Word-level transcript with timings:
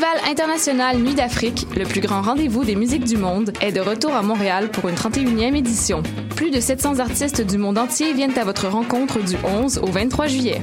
Festival 0.00 0.30
international 0.30 0.98
Nuit 0.98 1.14
d'Afrique, 1.14 1.66
le 1.76 1.84
plus 1.84 2.00
grand 2.00 2.22
rendez-vous 2.22 2.64
des 2.64 2.74
musiques 2.74 3.04
du 3.04 3.18
monde, 3.18 3.52
est 3.60 3.70
de 3.70 3.80
retour 3.80 4.14
à 4.14 4.22
Montréal 4.22 4.70
pour 4.70 4.88
une 4.88 4.94
31e 4.94 5.54
édition. 5.54 6.02
Plus 6.36 6.50
de 6.50 6.58
700 6.58 7.00
artistes 7.00 7.42
du 7.42 7.58
monde 7.58 7.76
entier 7.76 8.14
viennent 8.14 8.38
à 8.38 8.44
votre 8.44 8.66
rencontre 8.66 9.18
du 9.22 9.36
11 9.44 9.80
au 9.82 9.88
23 9.88 10.26
juillet. 10.26 10.62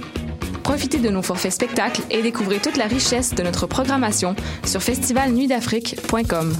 Profitez 0.63 0.97
de 0.97 1.09
nos 1.09 1.21
forfaits 1.21 1.51
spectacles 1.51 2.01
et 2.09 2.23
découvrez 2.23 2.57
toute 2.57 2.77
la 2.77 2.87
richesse 2.87 3.35
de 3.35 3.43
notre 3.43 3.67
programmation 3.67 4.35
sur 4.65 4.81
festivalnuitdafrique.com. 4.81 6.53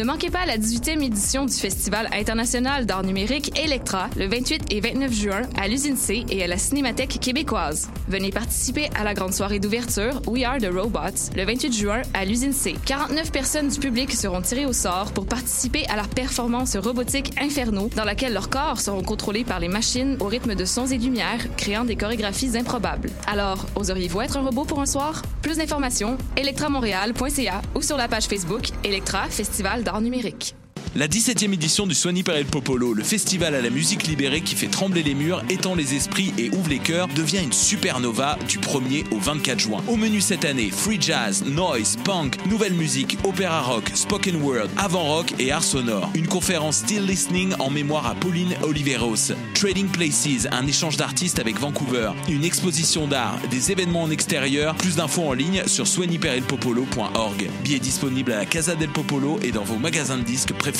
Ne 0.00 0.06
manquez 0.06 0.30
pas 0.30 0.46
la 0.46 0.56
18e 0.56 1.02
édition 1.02 1.44
du 1.44 1.52
Festival 1.52 2.08
international 2.14 2.86
d'art 2.86 3.02
numérique 3.02 3.52
Electra 3.62 4.08
le 4.16 4.28
28 4.28 4.72
et 4.72 4.80
29 4.80 5.12
juin 5.12 5.42
à 5.60 5.68
l'usine 5.68 5.98
C 5.98 6.24
et 6.30 6.42
à 6.42 6.46
la 6.46 6.56
Cinémathèque 6.56 7.20
québécoise. 7.20 7.90
Venez 8.08 8.30
participer 8.30 8.88
à 8.98 9.04
la 9.04 9.12
grande 9.12 9.34
soirée 9.34 9.58
d'ouverture 9.58 10.22
We 10.26 10.44
Are 10.44 10.56
the 10.56 10.72
Robots 10.72 11.36
le 11.36 11.44
28 11.44 11.72
juin 11.74 12.00
à 12.14 12.24
l'usine 12.24 12.54
C. 12.54 12.76
49 12.86 13.30
personnes 13.30 13.68
du 13.68 13.78
public 13.78 14.10
seront 14.12 14.40
tirées 14.40 14.64
au 14.64 14.72
sort 14.72 15.12
pour 15.12 15.26
participer 15.26 15.84
à 15.90 15.96
la 15.96 16.04
performance 16.04 16.78
robotique 16.78 17.38
Inferno 17.38 17.90
dans 17.94 18.04
laquelle 18.04 18.32
leurs 18.32 18.48
corps 18.48 18.80
seront 18.80 19.02
contrôlés 19.02 19.44
par 19.44 19.60
les 19.60 19.68
machines 19.68 20.16
au 20.20 20.28
rythme 20.28 20.54
de 20.54 20.64
sons 20.64 20.86
et 20.86 20.96
lumières 20.96 21.54
créant 21.58 21.84
des 21.84 21.96
chorégraphies 21.96 22.56
improbables. 22.56 23.10
Alors, 23.26 23.66
oseriez-vous 23.76 24.22
être 24.22 24.38
un 24.38 24.46
robot 24.46 24.64
pour 24.64 24.80
un 24.80 24.86
soir? 24.86 25.20
Plus 25.42 25.56
d'informations, 25.56 26.18
electramontréal.ca 26.36 27.62
ou 27.74 27.82
sur 27.82 27.96
la 27.96 28.08
page 28.08 28.26
Facebook 28.26 28.68
Electra 28.84 29.26
Festival 29.28 29.82
d'art 29.82 30.00
numérique. 30.00 30.54
La 30.96 31.06
17e 31.06 31.54
édition 31.54 31.86
du 31.86 31.94
Soigny 31.94 32.24
Perel 32.24 32.46
Popolo, 32.46 32.94
le 32.94 33.04
festival 33.04 33.54
à 33.54 33.60
la 33.60 33.70
musique 33.70 34.08
libérée 34.08 34.40
qui 34.40 34.56
fait 34.56 34.66
trembler 34.66 35.04
les 35.04 35.14
murs, 35.14 35.40
étend 35.48 35.76
les 35.76 35.94
esprits 35.94 36.34
et 36.36 36.50
ouvre 36.50 36.68
les 36.68 36.80
cœurs, 36.80 37.06
devient 37.14 37.44
une 37.44 37.52
supernova 37.52 38.36
du 38.48 38.58
1er 38.58 39.04
au 39.12 39.18
24 39.20 39.60
juin. 39.60 39.84
Au 39.86 39.94
menu 39.94 40.20
cette 40.20 40.44
année, 40.44 40.68
free 40.72 41.00
jazz, 41.00 41.44
noise, 41.44 41.96
punk, 42.04 42.44
nouvelle 42.46 42.72
musique, 42.72 43.18
opéra 43.22 43.60
rock, 43.60 43.88
spoken 43.94 44.42
word, 44.42 44.66
avant 44.76 45.04
rock 45.04 45.32
et 45.38 45.52
art 45.52 45.62
sonore. 45.62 46.10
Une 46.16 46.26
conférence 46.26 46.78
Still 46.78 47.06
Listening 47.06 47.54
en 47.60 47.70
mémoire 47.70 48.08
à 48.08 48.16
Pauline 48.16 48.56
Oliveros. 48.64 49.32
Trading 49.54 49.86
Places, 49.86 50.48
un 50.50 50.66
échange 50.66 50.96
d'artistes 50.96 51.38
avec 51.38 51.60
Vancouver. 51.60 52.10
Une 52.28 52.42
exposition 52.42 53.06
d'art, 53.06 53.38
des 53.48 53.70
événements 53.70 54.02
en 54.02 54.10
extérieur. 54.10 54.74
Plus 54.74 54.96
d'infos 54.96 55.22
en 55.22 55.34
ligne 55.34 55.62
sur 55.66 55.86
soignyperelpopolo.org. 55.86 57.48
Billets 57.62 57.78
disponibles 57.78 58.32
à 58.32 58.38
la 58.38 58.46
Casa 58.46 58.74
del 58.74 58.90
Popolo 58.90 59.38
et 59.44 59.52
dans 59.52 59.62
vos 59.62 59.78
magasins 59.78 60.18
de 60.18 60.24
disques 60.24 60.52
préférés. 60.52 60.79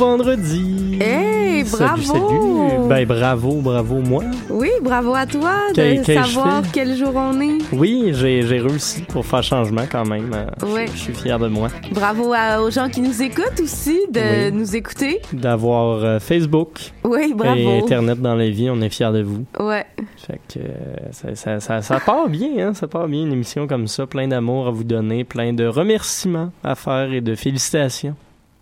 Vendredi! 0.00 0.96
Hey, 0.98 1.62
bravo! 1.64 2.02
salut! 2.02 2.88
Ben 2.88 3.04
bravo, 3.06 3.60
bravo 3.60 3.96
moi. 4.00 4.24
Oui, 4.48 4.70
bravo 4.82 5.14
à 5.14 5.26
toi 5.26 5.52
de 5.76 6.02
savoir 6.02 6.62
quel 6.72 6.96
jour 6.96 7.12
on 7.14 7.38
est. 7.42 7.58
Oui, 7.74 8.10
j'ai 8.14 8.40
réussi 8.40 9.02
pour 9.02 9.26
faire 9.26 9.42
changement 9.42 9.82
quand 9.92 10.06
même. 10.08 10.30
Euh, 10.34 10.46
je- 10.60 10.66
Ouais. 10.66 10.86
Je 10.94 10.98
suis 10.98 11.12
fier 11.14 11.38
de 11.38 11.48
moi. 11.48 11.68
Bravo 11.92 12.32
à- 12.32 12.62
aux 12.62 12.70
gens 12.70 12.88
qui 12.88 13.02
nous 13.02 13.20
écoutent 13.22 13.60
aussi 13.62 13.98
de 14.10 14.20
Oui. 14.48 14.52
nous 14.52 14.74
écouter. 14.74 15.20
D'avoir 15.34 16.02
euh, 16.02 16.18
Facebook 16.18 16.78
Oui, 17.04 17.28
et 17.32 17.34
bravo. 17.34 17.68
Internet 17.84 18.20
dans 18.22 18.34
la 18.34 18.48
vie, 18.48 18.70
on 18.70 18.80
est 18.80 18.88
fiers 18.88 19.12
de 19.12 19.22
vous. 19.22 19.44
Ouais. 19.58 19.84
Fait 20.16 20.40
que 20.48 20.60
euh, 20.60 20.64
ça, 21.12 21.34
ça, 21.34 21.60
ça, 21.60 21.82
ça 21.82 22.00
part 22.00 22.26
bien, 22.30 22.68
hein? 22.68 22.72
Ça 22.74 22.88
part 22.88 23.06
bien, 23.06 23.20
une 23.26 23.32
émission 23.34 23.66
comme 23.66 23.86
ça, 23.86 24.06
plein 24.06 24.26
d'amour 24.28 24.66
à 24.66 24.70
vous 24.70 24.84
donner, 24.84 25.24
plein 25.24 25.52
de 25.52 25.66
remerciements 25.66 26.52
à 26.64 26.74
faire 26.74 27.12
et 27.12 27.20
de 27.20 27.34
félicitations. 27.34 28.14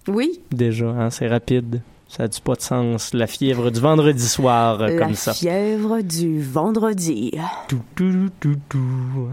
Oui, 0.08 0.40
Déjà, 0.50 0.86
hein? 0.88 1.10
C'est 1.10 1.28
rapide. 1.28 1.80
Ça 2.08 2.22
a 2.24 2.28
du 2.28 2.40
pas 2.40 2.54
de 2.54 2.62
sens. 2.62 3.12
La 3.12 3.26
fièvre 3.26 3.70
du 3.70 3.80
vendredi 3.80 4.26
soir, 4.26 4.80
euh, 4.80 4.88
la 4.88 4.96
comme 4.98 5.14
ça. 5.14 5.34
fièvre 5.34 6.00
du 6.02 6.40
vendredi. 6.42 7.32
Tout, 7.68 7.80
tout, 7.94 8.30
tout, 8.40 8.56
tout. 8.68 9.28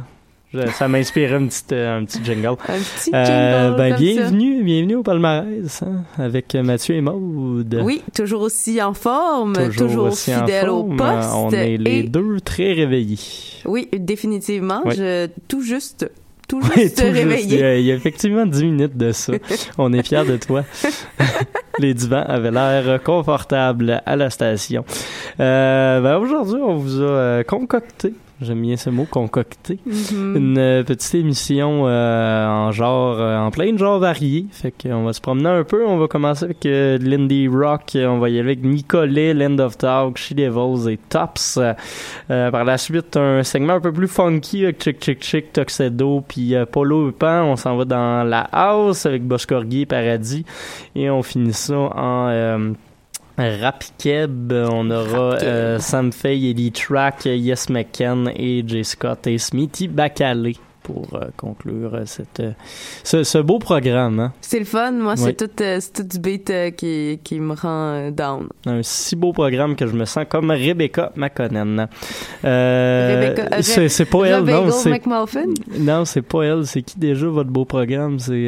Je- 0.54 0.68
Ça 0.78 0.88
m'inspirait 0.88 1.36
un 1.36 1.48
petit, 1.48 1.64
euh, 1.74 2.00
un 2.00 2.06
petit 2.06 2.20
jingle. 2.24 2.48
Un 2.48 2.56
petit 2.78 3.12
Euh, 3.14 3.26
jingle 3.26 3.78
ben, 3.78 3.90
comme 3.94 4.00
bienvenue, 4.04 4.64
bienvenue 4.64 4.96
au 4.96 5.04
palmarès, 5.04 5.84
hein, 5.84 6.04
avec 6.18 6.54
Mathieu 6.56 6.96
et 6.96 7.02
Maude. 7.02 7.76
ça. 7.78 7.84
Oui, 7.84 8.02
toujours 8.14 8.42
aussi 8.42 8.82
en 8.82 8.94
forme, 8.94 9.54
toujours, 9.76 10.08
aussi 10.08 10.34
en 10.36 10.40
fidèle 10.42 10.70
au 10.70 10.84
poste. 10.84 11.30
On 11.34 11.50
est 11.52 11.78
les 11.78 12.00
et- 12.00 12.04
deux 12.04 12.40
très 12.42 12.74
réveillés. 12.74 13.18
Oui, 13.66 13.88
définitivement. 13.98 14.82
Oui. 14.86 14.96
Je, 14.98 15.28
tout 15.48 15.62
juste, 15.62 16.10
tout 16.48 16.62
juste 16.62 16.74
tout 16.74 16.76
juste. 16.76 17.00
Il 17.00 17.08
y, 17.08 17.12
réveillé. 17.12 17.64
a, 17.64 17.78
il 17.78 17.86
y 17.86 17.92
a 17.92 17.96
effectivement 17.96 18.46
10 18.46 18.64
minutes 18.64 18.98
de 18.98 19.12
ça. 19.12 19.34
On 19.78 19.92
est 19.94 20.04
fiers 20.06 20.26
de 20.26 20.38
toi. 20.38 20.64
Les 21.80 21.94
divans 21.94 22.24
avaient 22.24 22.52
l'air 22.52 23.04
confortables 23.04 24.02
à 24.06 24.16
la 24.16 24.30
station. 24.30 24.86
Euh, 25.40 26.00
ben 26.00 26.18
aujourd'hui, 26.18 26.62
on 26.62 26.76
vous 26.76 27.02
a 27.02 27.06
euh, 27.06 27.44
concocté, 27.44 28.14
j'aime 28.42 28.62
bien 28.62 28.76
ce 28.78 28.90
mot, 28.90 29.06
concocté, 29.10 29.80
Mhm. 29.86 30.36
une 30.36 30.58
euh, 30.58 30.84
petite 30.84 31.16
émission 31.16 31.84
euh, 31.88 32.48
en 32.48 32.72
genre, 32.72 33.16
euh, 33.20 33.38
en 33.38 33.52
plein 33.52 33.72
de 33.72 33.78
genres 33.78 34.00
variés. 34.00 34.46
Fait 34.52 34.72
qu'on 34.72 35.04
va 35.04 35.14
se 35.14 35.22
promener 35.22 35.50
un 35.50 35.64
peu. 35.64 35.86
On 35.86 35.98
va 35.98 36.08
commencer 36.08 36.46
avec 36.46 36.66
euh, 36.66 36.98
de 36.98 37.06
l'indie 37.10 37.48
rock. 37.48 37.92
On 37.96 38.20
va 38.20 38.30
y 38.30 38.34
aller 38.40 38.52
avec 38.52 38.64
Nicolet, 38.64 39.34
Land 39.34 39.60
of 39.60 39.78
Talk, 39.78 40.18
She 40.18 40.34
Devils 40.34 40.90
et 40.92 40.98
Tops. 41.10 41.60
Euh, 42.30 42.52
par 42.52 42.66
la 42.66 42.78
suite, 42.78 43.18
un 43.18 43.44
segment 43.44 43.74
un 43.74 43.82
peu 43.82 43.92
plus 43.94 44.08
funky 44.08 44.64
avec 44.64 44.82
Chick 44.84 45.04
Chick 45.04 45.24
Chick, 45.24 45.54
Tuxedo, 45.54 46.24
puis 46.28 46.54
Polo 46.72 47.12
Pan. 47.12 47.44
On 47.44 47.56
s'en 47.56 47.78
va 47.78 47.86
dans 47.86 48.24
la 48.28 48.42
house 48.52 49.06
avec 49.06 49.24
Boscorgui 49.24 49.82
et 49.82 49.86
Paradis. 49.86 50.46
Et 50.96 51.10
on 51.10 51.22
finit 51.24 51.54
ça 51.54 51.76
en... 51.78 52.74
euh, 53.40 53.58
Rap 53.62 53.84
Keb, 53.98 54.52
on 54.54 54.90
aura 54.92 55.36
euh, 55.42 55.80
Sam 55.80 56.12
Fay, 56.12 56.52
Ellie 56.52 56.72
Track, 56.72 57.26
Yes 57.26 57.70
McCann 57.70 58.32
et 58.36 58.64
J. 58.66 58.84
Scott 58.84 59.28
et 59.28 59.38
Smithy 59.38 59.88
Bacalé 59.88 60.56
pour 60.84 61.08
euh, 61.16 61.26
conclure 61.36 61.96
euh, 61.96 62.02
cette, 62.06 62.40
euh, 62.42 62.52
ce, 63.04 63.24
ce 63.24 63.40
beau 63.40 63.58
programme. 63.58 64.20
Hein? 64.20 64.34
C'est 64.40 64.60
le 64.60 64.66
fun. 64.66 64.92
Moi, 64.92 65.14
Oui. 65.18 65.24
c'est 65.24 65.34
tout, 65.34 65.64
euh, 65.64 65.80
c'est 65.82 65.94
tout 65.94 66.04
du 66.04 66.20
beat 66.20 66.54
qui, 66.78 67.20
qui 67.24 67.40
me 67.40 67.56
rend 67.56 68.12
down. 68.12 68.48
Un 68.68 68.84
si 68.84 69.16
beau 69.16 69.34
programme 69.34 69.76
que 69.76 69.88
je 69.88 69.94
me 69.94 70.06
sens 70.06 70.26
comme 70.30 70.52
Rebecca 70.52 71.12
McConnell. 71.16 71.88
Rebecca- 72.44 73.62
c'est, 73.64 74.06
pas 74.06 74.26
elle, 74.26 74.44
non. 74.44 74.70
C'est, 74.70 75.02
non, 75.80 76.06
c'est 76.06 76.22
pas 76.22 76.44
elle. 76.44 76.68
C'est 76.68 76.84
qui 76.84 77.00
déjà 77.00 77.26
votre 77.28 77.50
beau 77.50 77.66
programme? 77.66 78.20
C'est... 78.20 78.48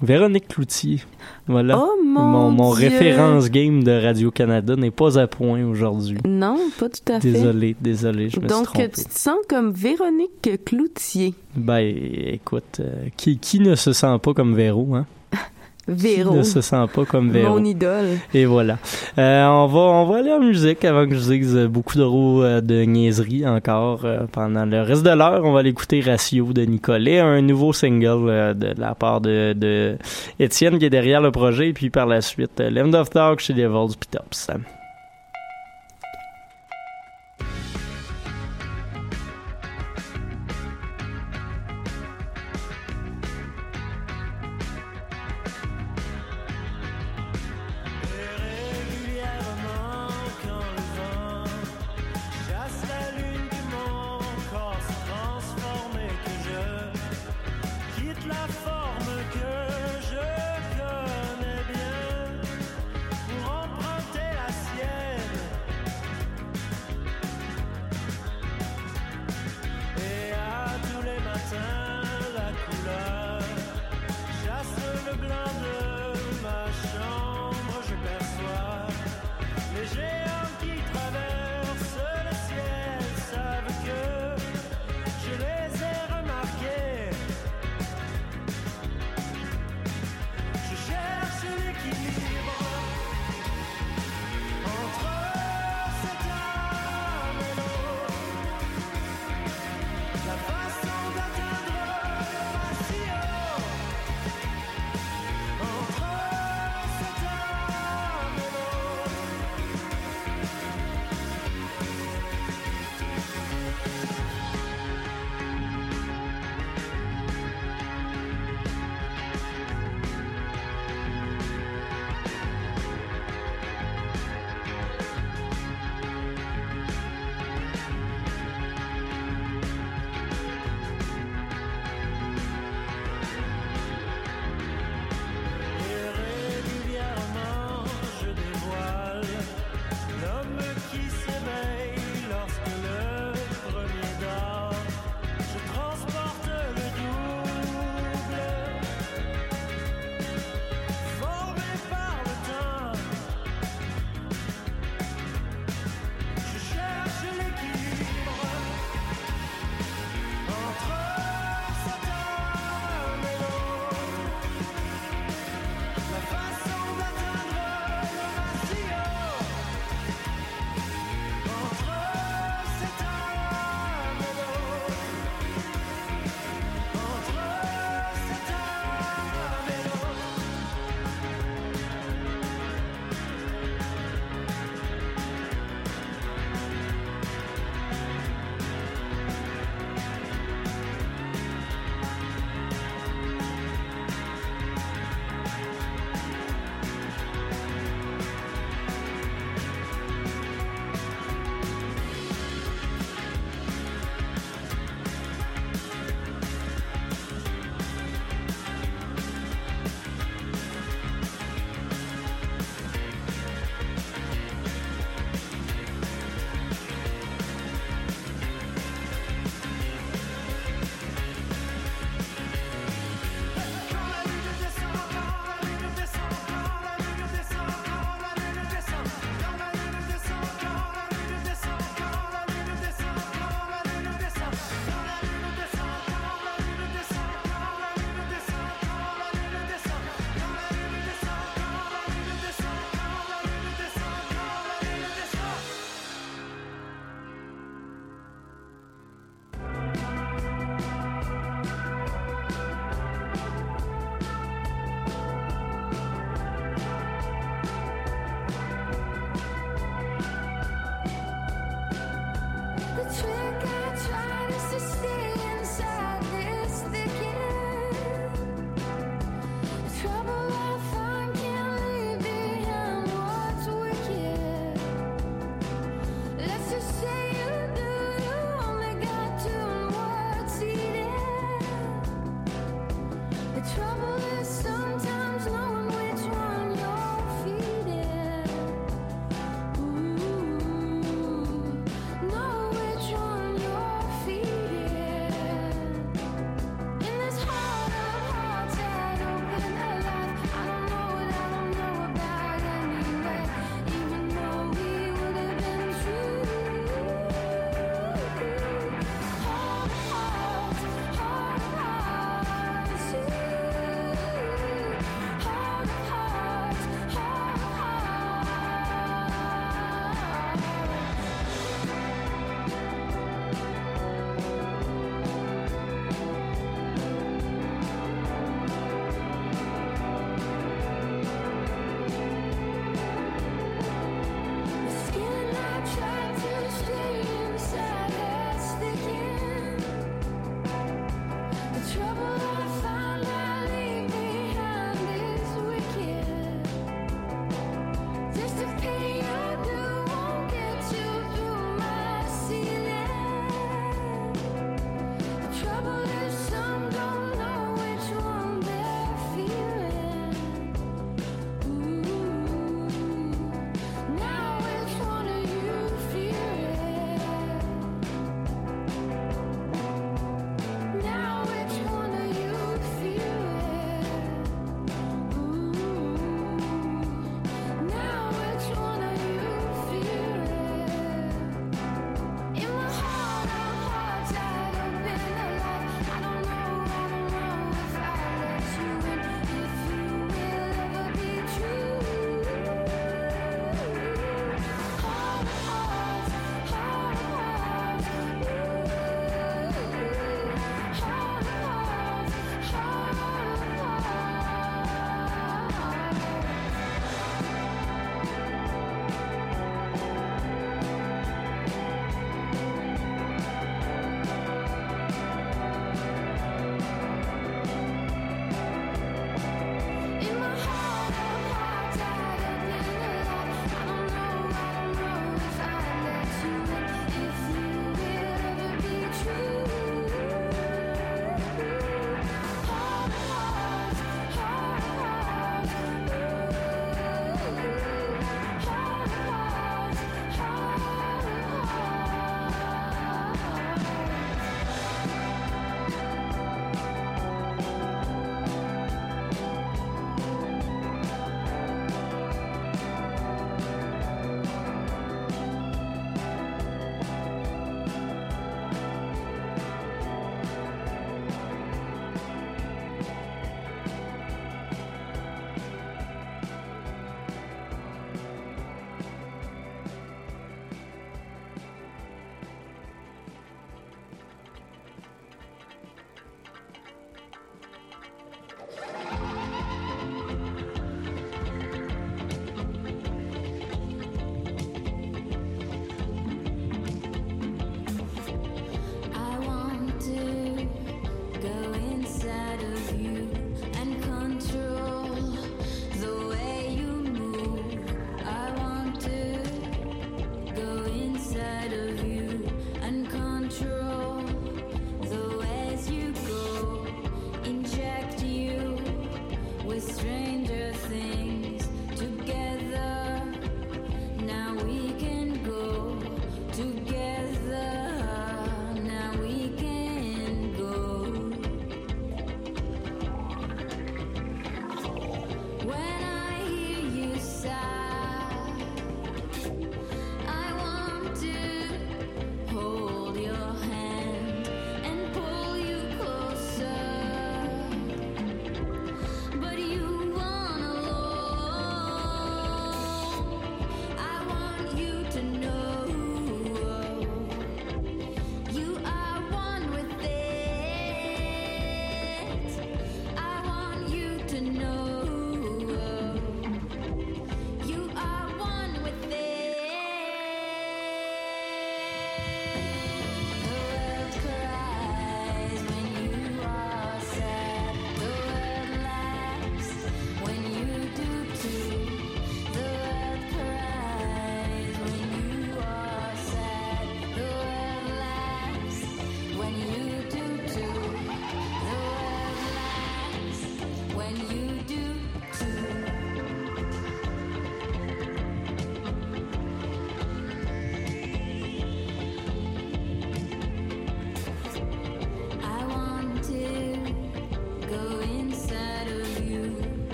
Véronique 0.00 0.48
Cloutier. 0.48 1.00
Voilà. 1.48 1.78
Oh 1.78 2.02
mon, 2.04 2.50
mon 2.50 2.74
Dieu. 2.74 2.88
référence 2.88 3.50
game 3.50 3.82
de 3.82 3.90
Radio-Canada 3.90 4.76
n'est 4.76 4.90
pas 4.92 5.18
à 5.18 5.26
point 5.26 5.64
aujourd'hui. 5.64 6.18
Non, 6.24 6.56
pas 6.78 6.88
tout 6.88 7.12
à 7.12 7.20
fait. 7.20 7.32
Désolé, 7.32 7.76
désolé, 7.80 8.28
je 8.28 8.38
me 8.38 8.46
Donc, 8.46 8.66
suis 8.68 8.74
trompé. 8.74 8.90
tu 8.90 9.04
te 9.04 9.18
sens 9.18 9.38
comme 9.48 9.72
Véronique 9.72 10.64
Cloutier. 10.64 11.34
Ben, 11.56 11.80
écoute, 11.80 12.78
euh, 12.80 13.06
qui, 13.16 13.38
qui 13.38 13.58
ne 13.60 13.74
se 13.74 13.92
sent 13.92 14.18
pas 14.22 14.34
comme 14.34 14.54
Véro, 14.54 14.94
hein? 14.94 15.06
Véro. 15.88 16.32
Qui 16.32 16.38
ne 16.38 16.42
se 16.42 16.60
sent 16.60 16.84
pas 16.94 17.04
comme 17.04 17.30
Véro. 17.30 17.58
Mon 17.58 17.64
idole. 17.64 18.18
Et 18.34 18.44
voilà. 18.44 18.78
Euh, 19.18 19.46
on 19.46 19.66
va 19.66 19.80
on 19.80 20.04
va 20.06 20.18
aller 20.18 20.32
en 20.32 20.40
musique 20.40 20.84
avant 20.84 21.08
que 21.08 21.14
je 21.14 21.32
dise 21.32 21.56
beaucoup 21.70 21.96
de 21.96 22.02
roues 22.02 22.42
euh, 22.42 22.60
de 22.60 22.82
niaiseries 22.82 23.46
encore 23.46 24.04
euh, 24.04 24.26
pendant 24.30 24.64
le 24.64 24.82
reste 24.82 25.02
de 25.02 25.10
l'heure. 25.10 25.44
On 25.44 25.52
va 25.52 25.60
aller 25.60 25.70
écouter 25.70 26.00
Ratio 26.00 26.52
de 26.52 26.62
Nicolet, 26.62 27.18
un 27.18 27.40
nouveau 27.40 27.72
single 27.72 28.28
euh, 28.28 28.54
de 28.54 28.74
la 28.78 28.94
part 28.94 29.20
de, 29.20 29.54
de 29.54 29.96
Étienne 30.38 30.78
qui 30.78 30.84
est 30.84 30.90
derrière 30.90 31.20
le 31.20 31.30
projet. 31.30 31.68
Et 31.68 31.72
puis 31.72 31.90
par 31.90 32.06
la 32.06 32.20
suite, 32.20 32.60
Land 32.60 32.92
of 32.92 33.10
Talk 33.10 33.40
chez 33.40 33.54
Devils 33.54 33.96
puis 33.98 34.08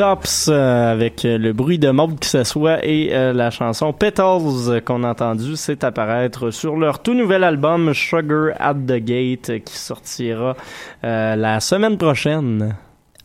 Tops 0.00 0.48
euh, 0.48 0.92
avec 0.92 1.26
euh, 1.26 1.36
le 1.36 1.52
bruit 1.52 1.78
de 1.78 1.90
mode 1.90 2.18
qui 2.18 2.30
s'assoit 2.30 2.82
et 2.82 3.10
euh, 3.12 3.34
la 3.34 3.50
chanson 3.50 3.92
Petals 3.92 4.80
qu'on 4.82 5.04
a 5.04 5.10
entendu, 5.10 5.56
c'est 5.56 5.84
apparaître 5.84 6.50
sur 6.50 6.76
leur 6.76 7.02
tout 7.02 7.12
nouvel 7.12 7.44
album 7.44 7.92
Sugar 7.92 8.54
at 8.58 8.72
the 8.72 8.96
Gate 8.96 9.62
qui 9.62 9.76
sortira 9.76 10.56
euh, 11.04 11.36
la 11.36 11.60
semaine 11.60 11.98
prochaine. 11.98 12.76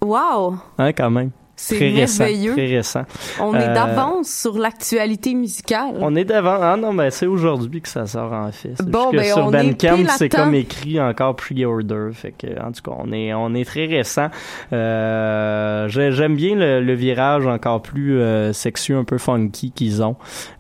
Wow! 0.02 0.58
Hein, 0.78 0.92
quand 0.92 1.12
même. 1.12 1.32
C'est 1.58 1.76
Très 1.78 1.90
récent. 1.92 2.24
merveilleux. 2.26 2.52
Très 2.54 2.66
récent. 2.66 3.04
On 3.40 3.54
est 3.56 3.70
Euh, 3.70 3.74
d'avance 3.74 4.30
sur 4.30 4.58
l'actualité 4.58 5.34
musicale. 5.34 5.96
On 6.02 6.14
est 6.16 6.26
d'avant. 6.26 6.58
Ah 6.62 6.76
non, 6.78 6.92
mais 6.92 7.12
c'est 7.12 7.28
aujourd'hui 7.28 7.82
que 7.82 7.88
ça 7.88 8.06
sort 8.06 8.34
en 8.34 8.52
fait. 8.52 8.76
Bon, 8.84 9.10
ben, 9.12 9.24
sur 9.24 9.50
Bandcamp, 9.52 10.04
c'est 10.18 10.28
comme 10.30 10.54
écrit 10.54 11.00
encore 11.00 11.36
pre-order. 11.36 12.10
Fait 12.14 12.34
que, 12.38 12.48
en 12.62 12.72
tout 12.74 12.82
cas, 12.82 12.98
on 12.98 13.12
est, 13.14 13.34
on 13.34 13.54
est 13.56 13.64
très 13.66 13.86
récent. 13.86 14.28
Euh, 14.74 15.88
j'ai- 15.88 16.12
J'aime 16.12 16.36
bien 16.36 16.56
le, 16.56 16.82
le 16.82 16.94
virage 16.94 17.46
encore 17.48 17.82
plus 17.82 18.20
euh, 18.20 18.54
sexueux, 18.54 18.98
un 18.98 19.04
peu 19.04 19.18
funky 19.18 19.72
qu'ils 19.72 20.04
ont. 20.04 20.16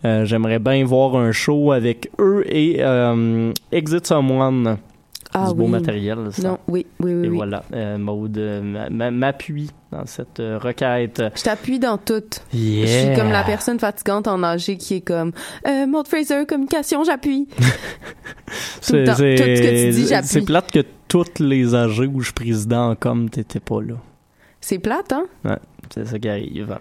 Euh, 0.05 0.25
J'aimerais 0.25 0.59
bien 0.59 0.83
voir 0.85 1.15
un 1.15 1.31
show 1.31 1.71
avec 1.71 2.09
eux 2.19 2.43
et 2.47 2.81
Exit 3.71 4.07
Someone. 4.07 4.77
Ah 5.37 5.49
du 5.49 5.55
beau 5.55 5.65
oui. 5.65 5.69
matériel. 5.71 6.17
ça. 6.31 6.47
Non, 6.47 6.57
oui, 6.67 6.85
oui, 6.99 7.13
oui. 7.13 7.25
Et 7.25 7.29
oui. 7.29 7.35
voilà, 7.35 7.63
euh, 7.73 7.97
Maude 7.97 8.37
euh, 8.37 8.61
m'a- 8.61 8.89
m'a- 8.89 9.11
m'appuie 9.11 9.69
dans 9.91 10.05
cette 10.05 10.39
euh, 10.39 10.57
requête. 10.57 11.21
Je 11.35 11.43
t'appuie 11.43 11.79
dans 11.79 11.97
tout. 11.97 12.23
Yeah. 12.53 12.85
Je 12.85 12.91
suis 13.07 13.15
comme 13.15 13.31
la 13.31 13.43
personne 13.43 13.79
fatigante 13.79 14.27
en 14.27 14.41
âgé 14.43 14.77
qui 14.77 14.95
est 14.95 15.01
comme 15.01 15.31
euh, 15.67 15.85
Maud 15.87 16.07
Fraser, 16.07 16.45
communication, 16.47 17.03
j'appuie. 17.03 17.47
Tout 18.85 18.93
temps. 19.05 19.13
Tout 19.13 19.17
ce 19.17 19.23
que 19.35 19.85
tu 19.87 19.93
dis, 19.93 20.07
j'appuie. 20.07 20.27
C'est 20.27 20.41
plate 20.45 20.71
que 20.71 20.83
toutes 21.07 21.39
les 21.39 21.73
AG 21.75 21.99
où 22.13 22.19
je 22.19 22.25
suis 22.25 22.33
président 22.33 22.91
en 22.91 22.95
com, 22.95 23.29
t'étais 23.29 23.59
pas 23.59 23.81
là. 23.81 23.95
C'est 24.61 24.79
plate, 24.79 25.13
hein? 25.13 25.25
Ouais, 25.43 25.57
c'est 25.93 26.05
ça 26.05 26.19
qui 26.19 26.29
arrive. 26.29 26.77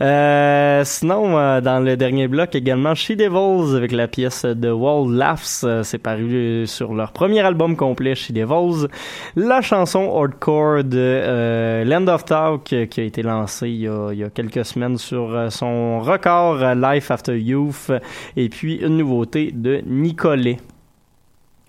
Euh, 0.00 0.82
sinon, 0.84 1.38
euh, 1.38 1.60
dans 1.60 1.80
le 1.80 1.96
dernier 1.96 2.28
bloc, 2.28 2.54
également 2.54 2.94
She 2.94 3.12
Devils 3.12 3.76
avec 3.76 3.92
la 3.92 4.08
pièce 4.08 4.44
de 4.44 4.70
Wall 4.70 5.12
Laughs. 5.12 5.62
Euh, 5.64 5.82
c'est 5.82 5.98
paru 5.98 6.34
euh, 6.34 6.66
sur 6.66 6.94
leur 6.94 7.12
premier 7.12 7.40
album 7.40 7.76
complet, 7.76 8.14
She 8.14 8.32
Devils. 8.32 8.88
La 9.36 9.60
chanson 9.60 10.16
hardcore 10.16 10.84
de 10.84 10.96
euh, 10.96 11.84
Land 11.84 12.08
of 12.08 12.24
Talk 12.24 12.72
euh, 12.72 12.86
qui 12.86 13.00
a 13.00 13.04
été 13.04 13.22
lancée 13.22 13.68
il 13.68 13.82
y 13.82 13.88
a, 13.88 14.12
il 14.12 14.18
y 14.18 14.24
a 14.24 14.30
quelques 14.30 14.64
semaines 14.64 14.98
sur 14.98 15.50
son 15.50 16.00
record 16.00 16.74
Life 16.74 17.10
After 17.10 17.38
Youth. 17.38 17.90
Et 18.36 18.48
puis 18.48 18.76
une 18.76 18.98
nouveauté 18.98 19.50
de 19.52 19.82
Nicolet 19.86 20.58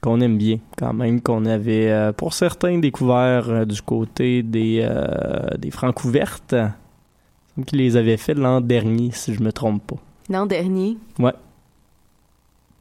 qu'on 0.02 0.22
aime 0.22 0.38
bien 0.38 0.60
quand 0.78 0.94
même, 0.94 1.22
qu'on 1.22 1.46
avait 1.46 1.90
euh, 1.90 2.12
pour 2.12 2.34
certains 2.34 2.78
découvert 2.78 3.50
euh, 3.50 3.66
du 3.66 3.82
côté 3.82 4.44
des, 4.44 4.80
euh, 4.82 5.58
des 5.58 5.72
Francouvertes. 5.72 6.54
Il 6.54 6.62
me 6.62 6.70
semble 7.56 7.66
qu'ils 7.66 7.80
les 7.80 7.98
avaient 7.98 8.18
fait 8.18 8.34
l'an 8.34 8.62
dernier, 8.62 9.12
si 9.12 9.34
je 9.34 9.42
me 9.42 9.52
trompe 9.52 9.86
pas. 9.88 9.98
L'an 10.30 10.46
dernier? 10.46 10.98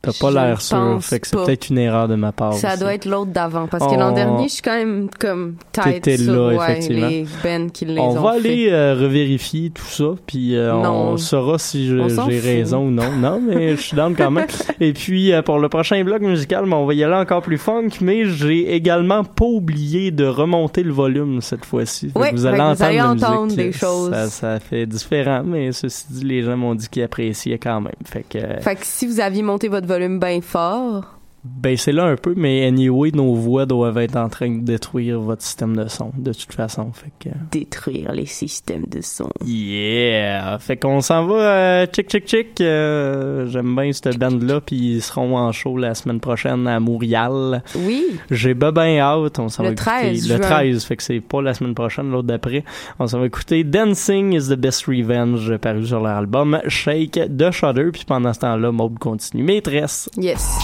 T'as 0.02 0.12
pas 0.20 0.30
l'air 0.30 0.60
sûr, 0.60 0.98
fait 1.02 1.18
que 1.18 1.26
c'est 1.26 1.36
peut-être 1.36 1.68
une 1.70 1.78
erreur 1.78 2.06
de 2.06 2.14
ma 2.14 2.30
part. 2.30 2.54
Ça 2.54 2.70
aussi. 2.74 2.78
doit 2.80 2.94
être 2.94 3.06
l'autre 3.06 3.32
d'avant. 3.32 3.66
Parce 3.66 3.84
que 3.84 3.94
On- 3.94 3.98
l'an 3.98 4.12
dernier, 4.12 4.46
je 4.46 4.52
suis 4.52 4.62
quand 4.62 4.76
même 4.76 5.08
comme 5.18 5.56
T'étais 5.72 6.16
sur 6.16 6.32
là, 6.50 6.52
effectivement. 6.70 7.08
les 7.08 7.26
bands 7.42 7.68
qui 7.70 7.84
les 7.86 7.98
On 7.98 8.10
ont 8.10 8.20
va 8.20 8.32
fait. 8.34 8.38
aller 8.38 8.68
euh, 8.70 8.94
revérifier 8.94 9.70
tout 9.70 9.84
ça, 9.84 10.14
puis 10.26 10.54
euh, 10.54 10.74
on 10.76 11.16
saura 11.16 11.58
si 11.58 11.88
j'ai 11.88 12.38
raison 12.38 12.86
ou 12.86 12.90
non. 12.90 13.10
Non, 13.18 13.40
mais 13.44 13.70
je 13.76 13.80
suis 13.80 13.96
down 13.96 14.14
quand 14.14 14.30
même. 14.30 14.46
Et 14.80 14.92
puis 14.92 15.32
euh, 15.32 15.42
pour 15.42 15.58
le 15.58 15.68
prochain 15.68 16.02
bloc 16.04 16.20
musical, 16.22 16.64
ben, 16.66 16.76
on 16.76 16.86
va 16.86 16.94
y 16.94 17.02
aller 17.02 17.14
encore 17.14 17.42
plus 17.42 17.58
funk, 17.58 17.88
mais 18.00 18.26
j'ai 18.26 18.74
également 18.74 19.24
pas 19.24 19.44
oublié 19.46 20.10
de 20.12 20.24
remonter 20.26 20.82
le 20.84 20.92
volume 20.92 21.40
cette 21.40 21.64
fois-ci. 21.64 22.12
Vous 22.14 22.22
allez 22.22 22.32
vous 22.36 22.46
entendre, 22.46 22.82
allez 22.82 22.96
la 22.98 23.10
entendre 23.10 23.44
musique, 23.44 23.56
des 23.58 23.72
choses. 23.72 24.10
Ça, 24.10 24.26
ça 24.28 24.60
fait 24.60 24.86
différent, 24.86 25.42
mais 25.44 25.72
ceci 25.72 26.04
dit, 26.10 26.24
les 26.24 26.42
gens 26.42 26.56
m'ont 26.56 26.74
dit 26.76 26.88
qu'ils 26.88 27.02
appréciaient 27.02 27.58
quand 27.58 27.80
même. 27.80 27.92
Fait 28.04 28.24
que 28.28 28.38
Fait 28.60 28.76
que 28.76 28.82
si 28.84 29.06
vous 29.06 29.18
aviez 29.20 29.42
monté 29.42 29.68
votre 29.68 29.85
volume 29.86 30.18
bien 30.18 30.42
fort, 30.42 31.15
ben 31.60 31.76
c'est 31.76 31.92
là 31.92 32.04
un 32.04 32.16
peu, 32.16 32.34
mais 32.36 32.64
anyway, 32.66 33.10
nos 33.12 33.34
voix 33.34 33.66
doivent 33.66 33.98
être 33.98 34.16
en 34.16 34.28
train 34.28 34.50
de 34.50 34.60
détruire 34.64 35.20
votre 35.20 35.42
système 35.42 35.76
de 35.76 35.88
son 35.88 36.10
de 36.16 36.32
toute 36.32 36.52
façon. 36.52 36.90
Fait 36.92 37.12
que 37.18 37.34
détruire 37.52 38.12
les 38.12 38.26
systèmes 38.26 38.84
de 38.88 39.00
son. 39.00 39.28
Yeah! 39.44 40.58
Fait 40.58 40.76
qu'on 40.76 41.00
s'en 41.00 41.26
va, 41.26 41.34
euh, 41.34 41.86
chick 41.94 42.10
chick 42.10 42.26
chick. 42.28 42.60
euh, 42.60 43.46
J'aime 43.46 43.74
bien 43.76 43.92
cette 43.92 44.18
band-là, 44.18 44.60
puis 44.60 44.76
ils 44.96 45.02
seront 45.02 45.36
en 45.36 45.52
show 45.52 45.76
la 45.76 45.94
semaine 45.94 46.20
prochaine 46.20 46.66
à 46.66 46.80
Montréal. 46.80 47.62
Oui, 47.76 48.04
J'ai 48.30 48.54
ben 48.54 48.72
ben 48.72 48.98
hâte. 48.98 49.38
On 49.38 49.48
s'en 49.48 49.62
Le 49.62 49.68
va 49.70 49.72
écouter 49.74 49.90
13 49.90 50.28
le 50.30 50.36
juin. 50.36 50.46
13, 50.46 50.84
fait 50.84 50.96
que 50.96 51.02
c'est 51.02 51.20
pas 51.20 51.42
la 51.42 51.54
semaine 51.54 51.74
prochaine, 51.74 52.10
l'autre 52.10 52.28
d'après. 52.28 52.64
On 52.98 53.06
s'en 53.06 53.20
va 53.20 53.26
écouter 53.26 53.64
Dancing 53.64 54.32
is 54.34 54.48
the 54.48 54.54
Best 54.58 54.86
Revenge, 54.86 55.56
paru 55.58 55.86
sur 55.86 56.00
leur 56.00 56.16
album 56.16 56.60
Shake 56.68 57.18
de 57.28 57.50
Shudder. 57.50 57.90
Puis 57.92 58.04
pendant 58.06 58.32
ce 58.32 58.40
temps-là, 58.40 58.72
Maud 58.72 58.98
continue. 58.98 59.42
Maîtresse. 59.42 60.08
yes. 60.16 60.58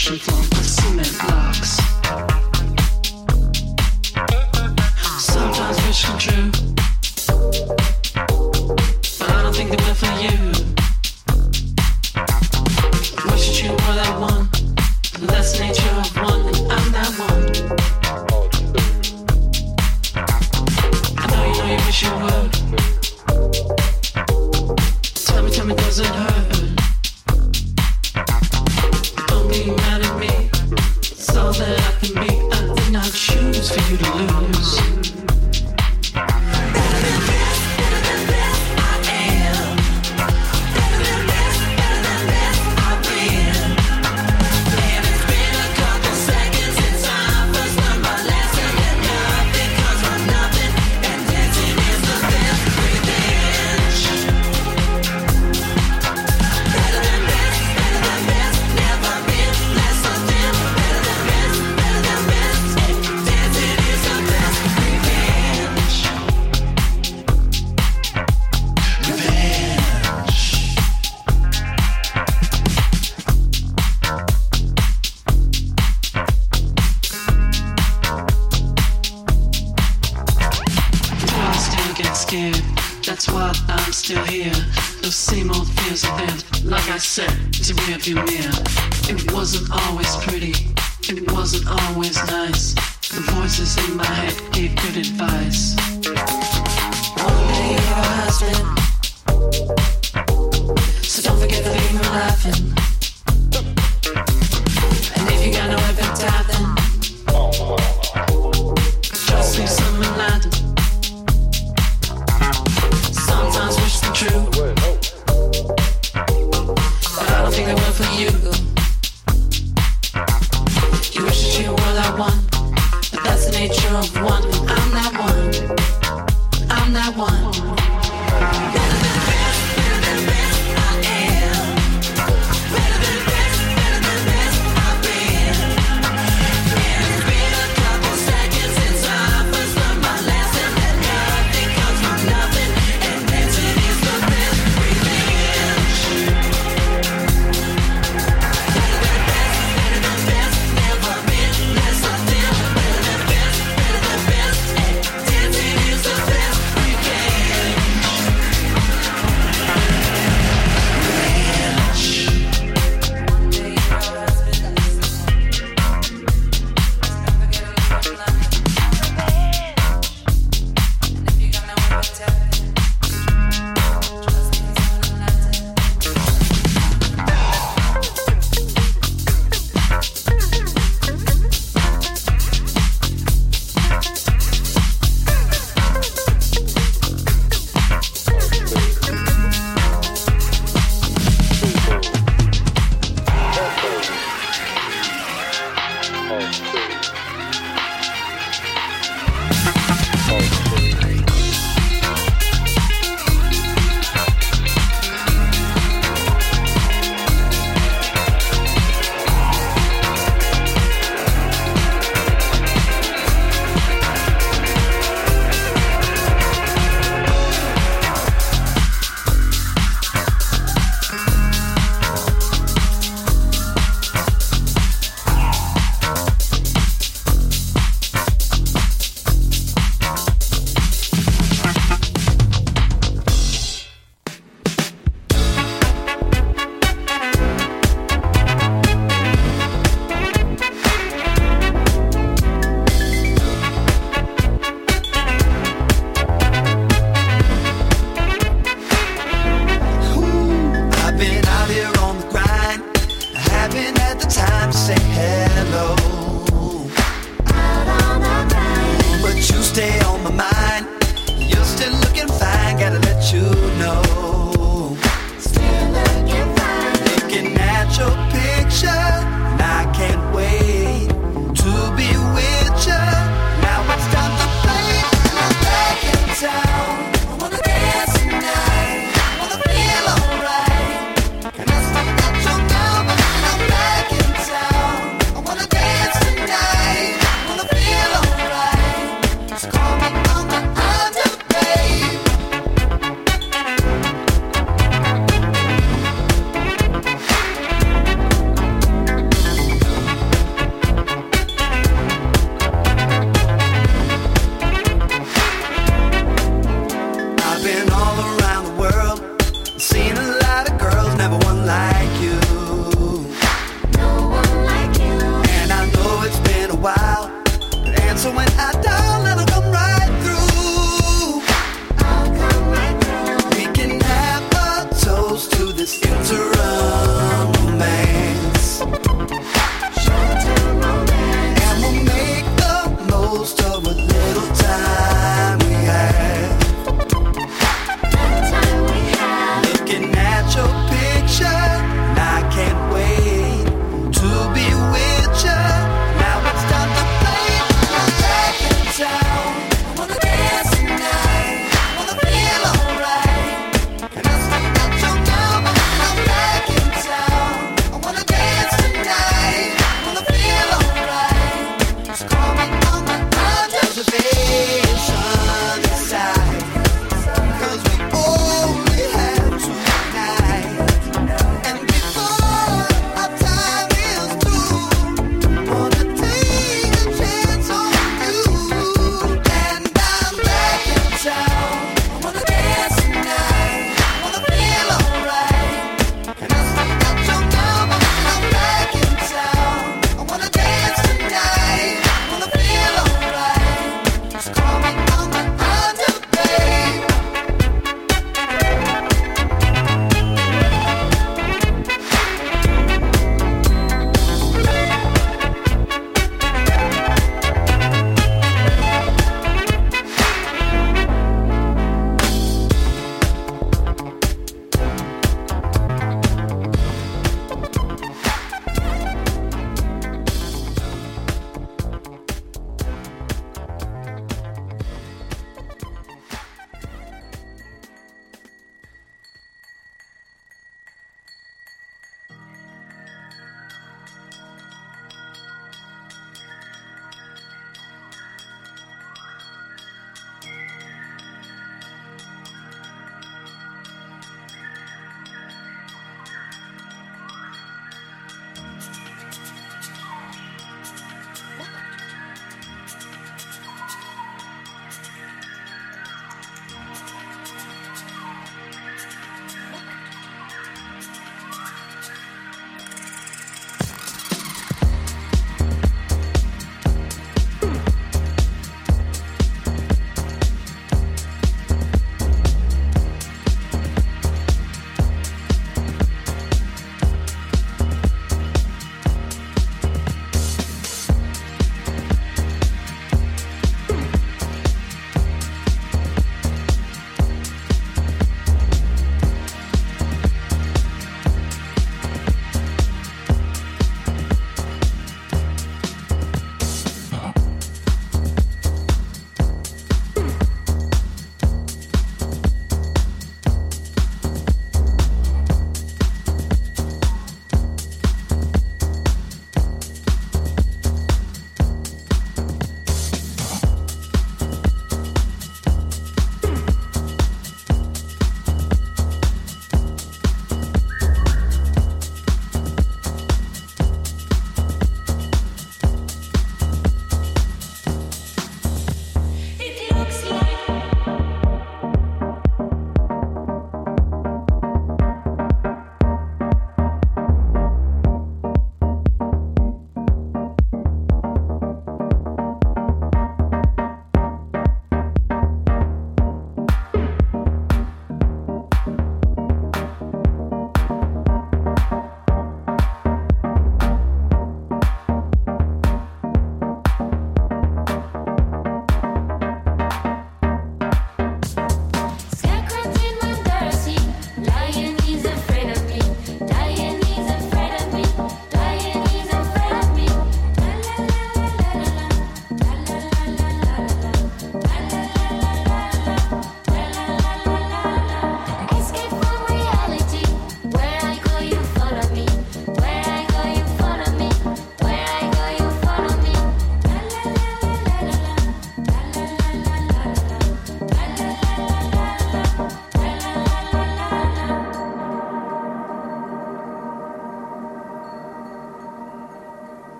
she 0.00 0.16
flung 0.16 0.46
a 0.52 0.64
cement 0.64 1.18
block. 1.20 1.39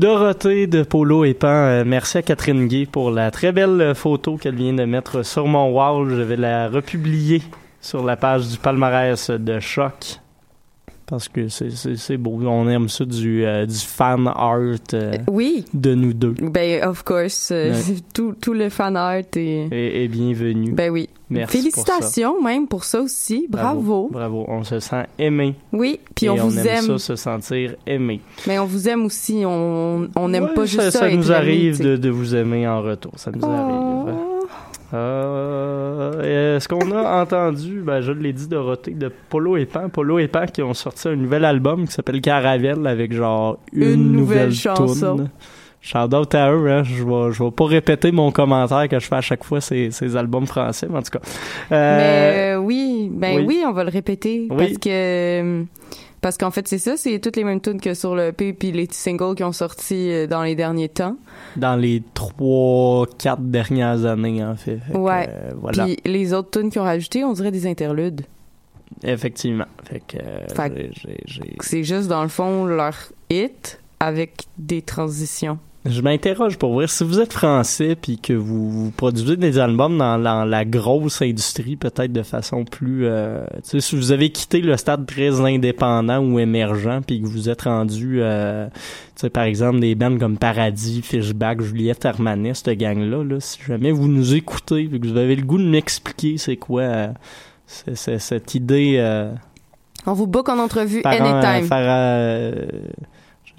Dorothée 0.00 0.66
de 0.66 0.82
Polo 0.82 1.26
et 1.26 1.34
Pan, 1.34 1.48
euh, 1.48 1.84
merci 1.86 2.16
à 2.16 2.22
Catherine 2.22 2.68
Gay 2.68 2.86
pour 2.90 3.10
la 3.10 3.30
très 3.30 3.52
belle 3.52 3.82
euh, 3.82 3.94
photo 3.94 4.38
qu'elle 4.38 4.54
vient 4.54 4.72
de 4.72 4.86
mettre 4.86 5.22
sur 5.22 5.46
mon 5.46 5.70
wall. 5.72 6.08
Je 6.08 6.22
vais 6.22 6.36
la 6.36 6.70
republier 6.70 7.42
sur 7.82 8.02
la 8.02 8.16
page 8.16 8.48
du 8.48 8.56
palmarès 8.56 9.28
de 9.28 9.60
Choc. 9.60 10.19
Parce 11.10 11.28
que 11.28 11.48
c'est- 11.48 11.70
c'est 11.70 11.96
c'est 11.96 12.16
beau. 12.16 12.38
On 12.46 12.68
aime 12.68 12.88
ça 12.88 13.04
du, 13.04 13.44
euh, 13.44 13.66
du 13.66 13.74
fan 13.74 14.28
art 14.28 14.60
euh, 14.94 15.12
Oui, 15.28 15.64
de 15.74 15.94
nous 15.94 16.12
deux. 16.12 16.34
ben 16.40 16.84
of 16.88 17.02
course, 17.02 17.50
euh, 17.52 17.72
Ouais. 17.72 17.96
tout, 18.14 18.34
tout 18.40 18.54
le 18.54 18.68
fan 18.68 18.96
art 18.96 19.16
est... 19.34 19.36
Et, 19.36 20.04
et 20.04 20.08
bienvenue. 20.08 20.70
Ben 20.72 20.90
oui. 20.90 21.08
Merci 21.32 21.58
Félicitations 21.58 22.42
même 22.42 22.66
pour 22.66 22.82
ça 22.82 23.00
aussi. 23.00 23.46
Bravo. 23.48 24.08
Bravo. 24.10 24.44
On 24.48 24.64
se 24.64 24.80
sent 24.80 25.04
aimé. 25.16 25.54
Oui, 25.72 26.00
puis 26.16 26.28
on 26.28 26.34
vous 26.34 26.58
aime, 26.58 26.66
aime. 26.66 26.84
ça, 26.84 26.98
se 26.98 27.14
sentir 27.16 27.76
aimé. 27.86 28.20
Mais 28.48 28.58
on 28.58 28.64
vous 28.66 28.88
aime 28.88 29.04
aussi. 29.04 29.42
On 29.46 30.08
on 30.16 30.28
n'aime 30.28 30.44
Ouais, 30.46 30.54
pas 30.54 30.64
juste 30.64 30.90
ça. 30.90 30.90
ça. 30.90 31.08
être 31.08 31.16
nous 31.16 31.30
arrive 31.30 31.80
de, 31.80 31.96
de 31.96 32.08
vous 32.10 32.34
aimer 32.34 32.66
en 32.66 32.82
retour. 32.82 33.12
Ça 33.16 33.30
nous 33.30 33.44
arrive. 33.44 33.79
Euh, 34.92 36.56
Est-ce 36.56 36.68
qu'on 36.68 36.90
a 36.92 37.22
entendu, 37.22 37.80
ben, 37.84 38.00
je 38.00 38.12
l'ai 38.12 38.32
dit, 38.32 38.48
Dorothée, 38.48 38.92
de 38.92 39.10
Polo 39.28 39.56
et 39.56 39.66
Pan, 39.66 39.88
Polo 39.88 40.18
et 40.18 40.28
Pan 40.28 40.46
qui 40.52 40.62
ont 40.62 40.74
sorti 40.74 41.08
un 41.08 41.16
nouvel 41.16 41.44
album 41.44 41.86
qui 41.86 41.92
s'appelle 41.92 42.20
Caravelle 42.20 42.86
avec 42.86 43.12
genre 43.12 43.58
une, 43.72 43.88
Une 43.92 44.12
nouvelle 44.12 44.52
chanson. 44.52 44.86
chanson. 44.88 45.28
Shout 45.82 46.14
out 46.14 46.34
à 46.34 46.52
eux, 46.52 46.70
hein. 46.70 46.82
Je 46.84 47.02
vais, 47.02 47.32
je 47.32 47.42
vais 47.42 47.50
pas 47.50 47.64
répéter 47.64 48.12
mon 48.12 48.30
commentaire 48.32 48.86
que 48.88 48.98
je 48.98 49.06
fais 49.06 49.14
à 49.16 49.20
chaque 49.22 49.44
fois 49.44 49.62
ces, 49.62 49.90
ces 49.90 50.14
albums 50.14 50.46
français, 50.46 50.86
mais 50.90 50.98
en 50.98 51.02
tout 51.02 51.18
cas. 51.18 51.20
Euh, 51.72 51.96
Mais 51.96 52.52
euh, 52.52 52.58
oui, 52.58 53.08
ben 53.10 53.36
oui. 53.38 53.44
oui. 53.46 53.62
on 53.66 53.72
va 53.72 53.84
le 53.84 53.90
répéter 53.90 54.46
Oui. 54.50 54.56
parce 54.58 54.76
que 54.78 55.64
parce 56.20 56.36
qu'en 56.38 56.50
fait 56.50 56.68
c'est 56.68 56.78
ça, 56.78 56.96
c'est 56.96 57.18
toutes 57.18 57.36
les 57.36 57.44
mêmes 57.44 57.60
tunes 57.60 57.80
que 57.80 57.94
sur 57.94 58.14
le 58.14 58.28
EP 58.28 58.52
puis 58.52 58.72
les 58.72 58.88
singles 58.90 59.34
qui 59.34 59.44
ont 59.44 59.52
sorti 59.52 60.10
euh, 60.10 60.26
dans 60.26 60.42
les 60.42 60.54
derniers 60.54 60.88
temps. 60.88 61.16
dans 61.56 61.76
les 61.76 62.02
trois, 62.14 63.06
quatre 63.18 63.42
dernières 63.42 64.04
années, 64.04 64.44
en 64.44 64.56
fait. 64.56 64.78
Fait 64.78 64.92
que, 64.92 64.98
Ouais. 64.98 65.28
euh, 65.30 65.52
voilà. 65.60 65.84
Puis 65.84 65.96
les 66.04 66.32
autres 66.34 66.50
tunes 66.60 66.70
qu'ils 66.70 66.80
ont 66.80 66.84
rajoutées, 66.84 67.24
on 67.24 67.32
dirait 67.32 67.50
des 67.50 67.66
interludes. 67.66 68.22
Effectivement. 69.02 69.66
Fait 69.84 70.00
que, 70.06 70.16
euh, 70.18 70.88
C'est 71.60 71.84
juste 71.84 72.08
dans 72.08 72.22
le 72.22 72.28
fond 72.28 72.66
leur 72.66 72.94
hit 73.30 73.80
avec 74.00 74.42
des 74.58 74.82
transitions. 74.82 75.58
Je 75.86 76.02
m'interroge 76.02 76.58
pour 76.58 76.72
voir 76.74 76.90
si 76.90 77.04
vous 77.04 77.20
êtes 77.20 77.32
français 77.32 77.96
puis 77.96 78.18
que 78.18 78.34
vous, 78.34 78.70
vous 78.70 78.90
produisez 78.90 79.38
des 79.38 79.58
albums 79.58 79.96
dans, 79.96 80.18
dans 80.18 80.44
la 80.44 80.66
grosse 80.66 81.22
industrie, 81.22 81.76
peut-être 81.76 82.12
de 82.12 82.22
façon 82.22 82.66
plus, 82.66 83.06
euh, 83.06 83.42
tu 83.62 83.70
sais, 83.70 83.80
si 83.80 83.96
vous 83.96 84.12
avez 84.12 84.30
quitté 84.30 84.60
le 84.60 84.76
stade 84.76 85.06
très 85.06 85.40
indépendant 85.40 86.18
ou 86.18 86.38
émergent 86.38 87.00
puis 87.06 87.22
que 87.22 87.26
vous 87.26 87.48
êtes 87.48 87.62
rendu, 87.62 88.20
euh, 88.20 88.68
tu 88.68 89.22
sais, 89.22 89.30
par 89.30 89.44
exemple 89.44 89.80
des 89.80 89.94
bands 89.94 90.18
comme 90.18 90.36
Paradis, 90.36 91.00
Fishback, 91.00 91.62
Juliette 91.62 92.04
Armanet, 92.04 92.52
cette 92.52 92.76
gang-là, 92.78 93.24
là, 93.24 93.40
si 93.40 93.58
jamais 93.66 93.90
vous 93.90 94.08
nous 94.08 94.34
écoutez 94.34 94.84
puis 94.84 95.00
que 95.00 95.06
vous 95.06 95.16
avez 95.16 95.34
le 95.34 95.42
goût 95.44 95.58
de 95.58 95.66
m'expliquer 95.66 96.36
c'est 96.36 96.56
quoi 96.56 96.82
euh, 96.82 97.08
cette 97.94 98.54
idée. 98.54 98.96
Euh, 98.98 99.32
On 100.06 100.12
vous 100.12 100.26
book 100.26 100.50
en 100.50 100.58
entrevue 100.58 101.00
anytime. 101.04 101.68
Euh, 101.72 102.66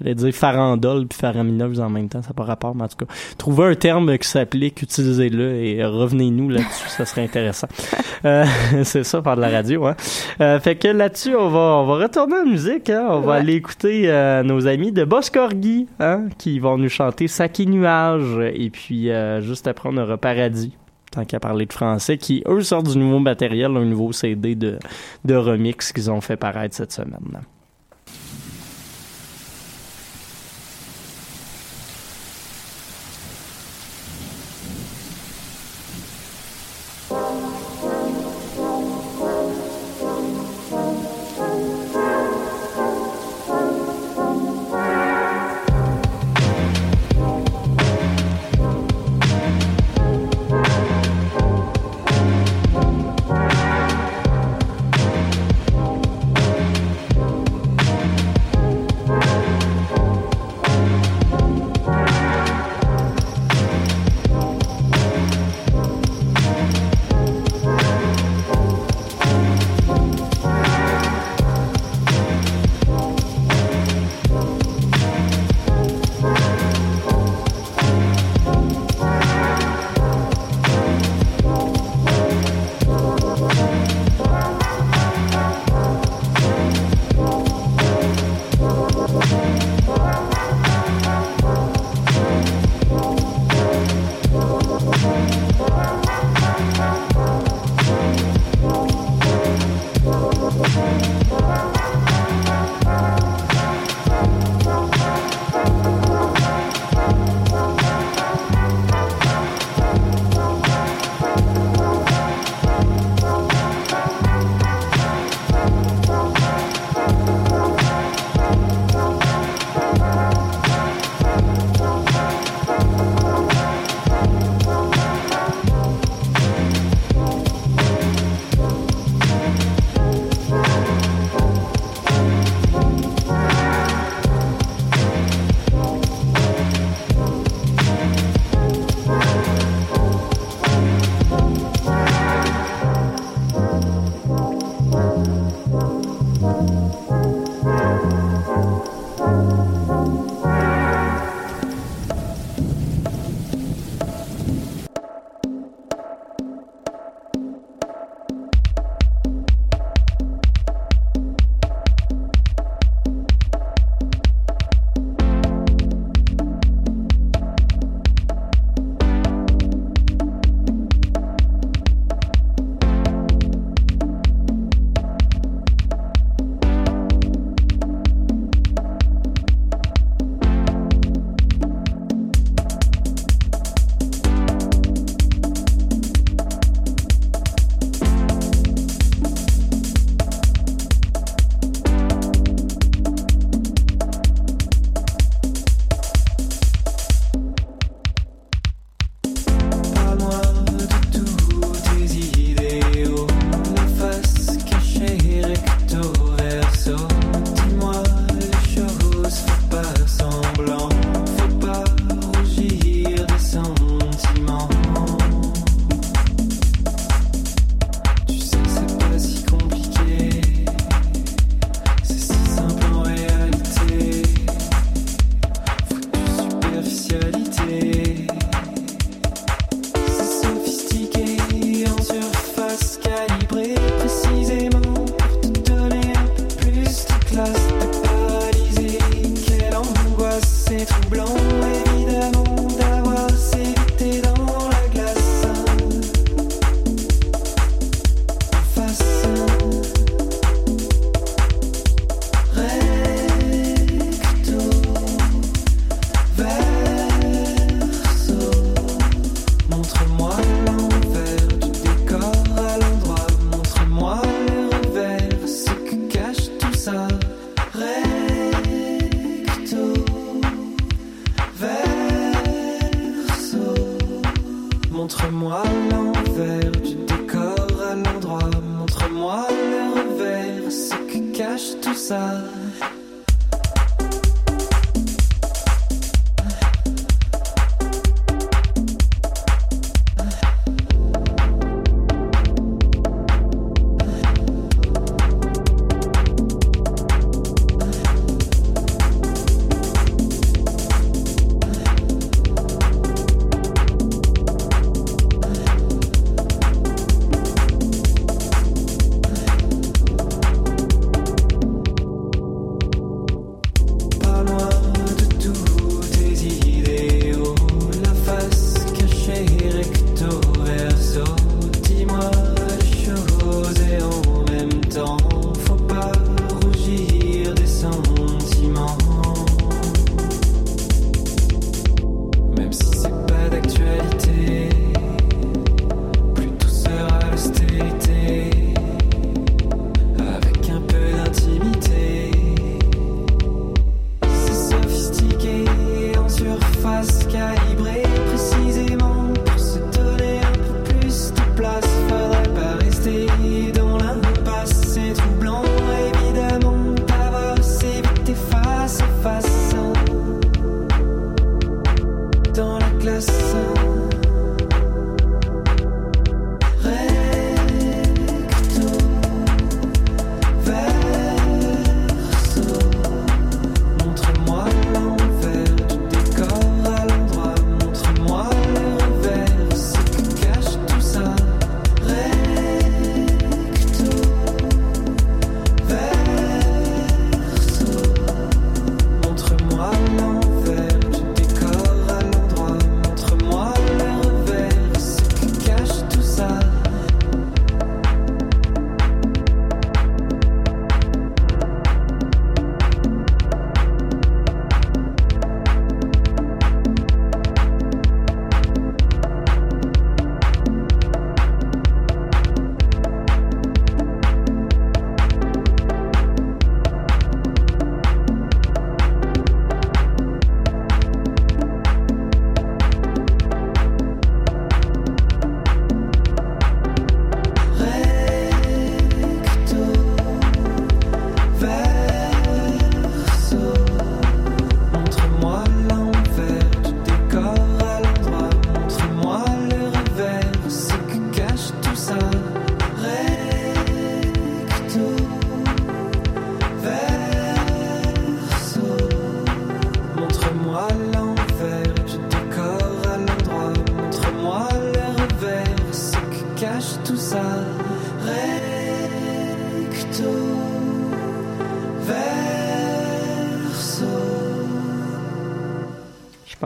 J'allais 0.00 0.14
dire 0.14 0.32
farandole 0.32 1.06
puis 1.06 1.18
faramineuse 1.18 1.80
en 1.80 1.90
même 1.90 2.08
temps, 2.08 2.22
ça 2.22 2.28
n'a 2.28 2.34
pas 2.34 2.44
rapport, 2.44 2.74
mais 2.74 2.84
en 2.84 2.88
tout 2.88 3.04
cas, 3.04 3.12
trouvez 3.38 3.66
un 3.66 3.74
terme 3.74 4.18
qui 4.18 4.28
s'applique, 4.28 4.82
utilisez-le 4.82 5.56
et 5.56 5.84
revenez-nous 5.84 6.48
là-dessus, 6.48 6.88
ça 6.88 7.04
serait 7.04 7.24
intéressant. 7.24 7.68
Euh, 8.24 8.44
c'est 8.84 9.02
ça, 9.02 9.20
faire 9.20 9.34
de 9.34 9.40
la 9.40 9.48
radio, 9.48 9.84
hein. 9.84 9.96
Euh, 10.40 10.60
fait 10.60 10.76
que 10.76 10.86
là-dessus, 10.86 11.34
on 11.34 11.48
va, 11.48 11.58
on 11.58 11.86
va 11.86 12.04
retourner 12.04 12.36
en 12.36 12.46
musique, 12.46 12.88
hein. 12.88 13.08
On 13.10 13.18
va 13.18 13.34
aller 13.34 13.54
écouter 13.54 14.04
euh, 14.06 14.44
nos 14.44 14.68
amis 14.68 14.92
de 14.92 15.02
Boscorgi, 15.04 15.88
hein, 15.98 16.26
qui 16.38 16.60
vont 16.60 16.78
nous 16.78 16.88
chanter 16.88 17.26
Saki 17.26 17.66
Nuage, 17.66 18.38
et 18.54 18.70
puis 18.70 19.10
juste 19.40 19.66
après, 19.66 19.88
on 19.92 19.96
aura 19.96 20.18
Paradis 20.18 20.72
tant 21.10 21.24
qu'à 21.24 21.38
parler 21.40 21.66
de 21.66 21.72
français, 21.72 22.16
qui, 22.16 22.42
eux, 22.46 22.62
sortent 22.62 22.90
du 22.90 22.98
nouveau 22.98 23.18
matériel, 23.18 23.76
un 23.76 23.84
nouveau 23.84 24.12
CD 24.12 24.54
de, 24.54 24.78
de 25.24 25.34
remix 25.34 25.92
qu'ils 25.92 26.10
ont 26.10 26.20
fait 26.20 26.36
paraître 26.36 26.74
cette 26.74 26.92
semaine. 26.92 27.42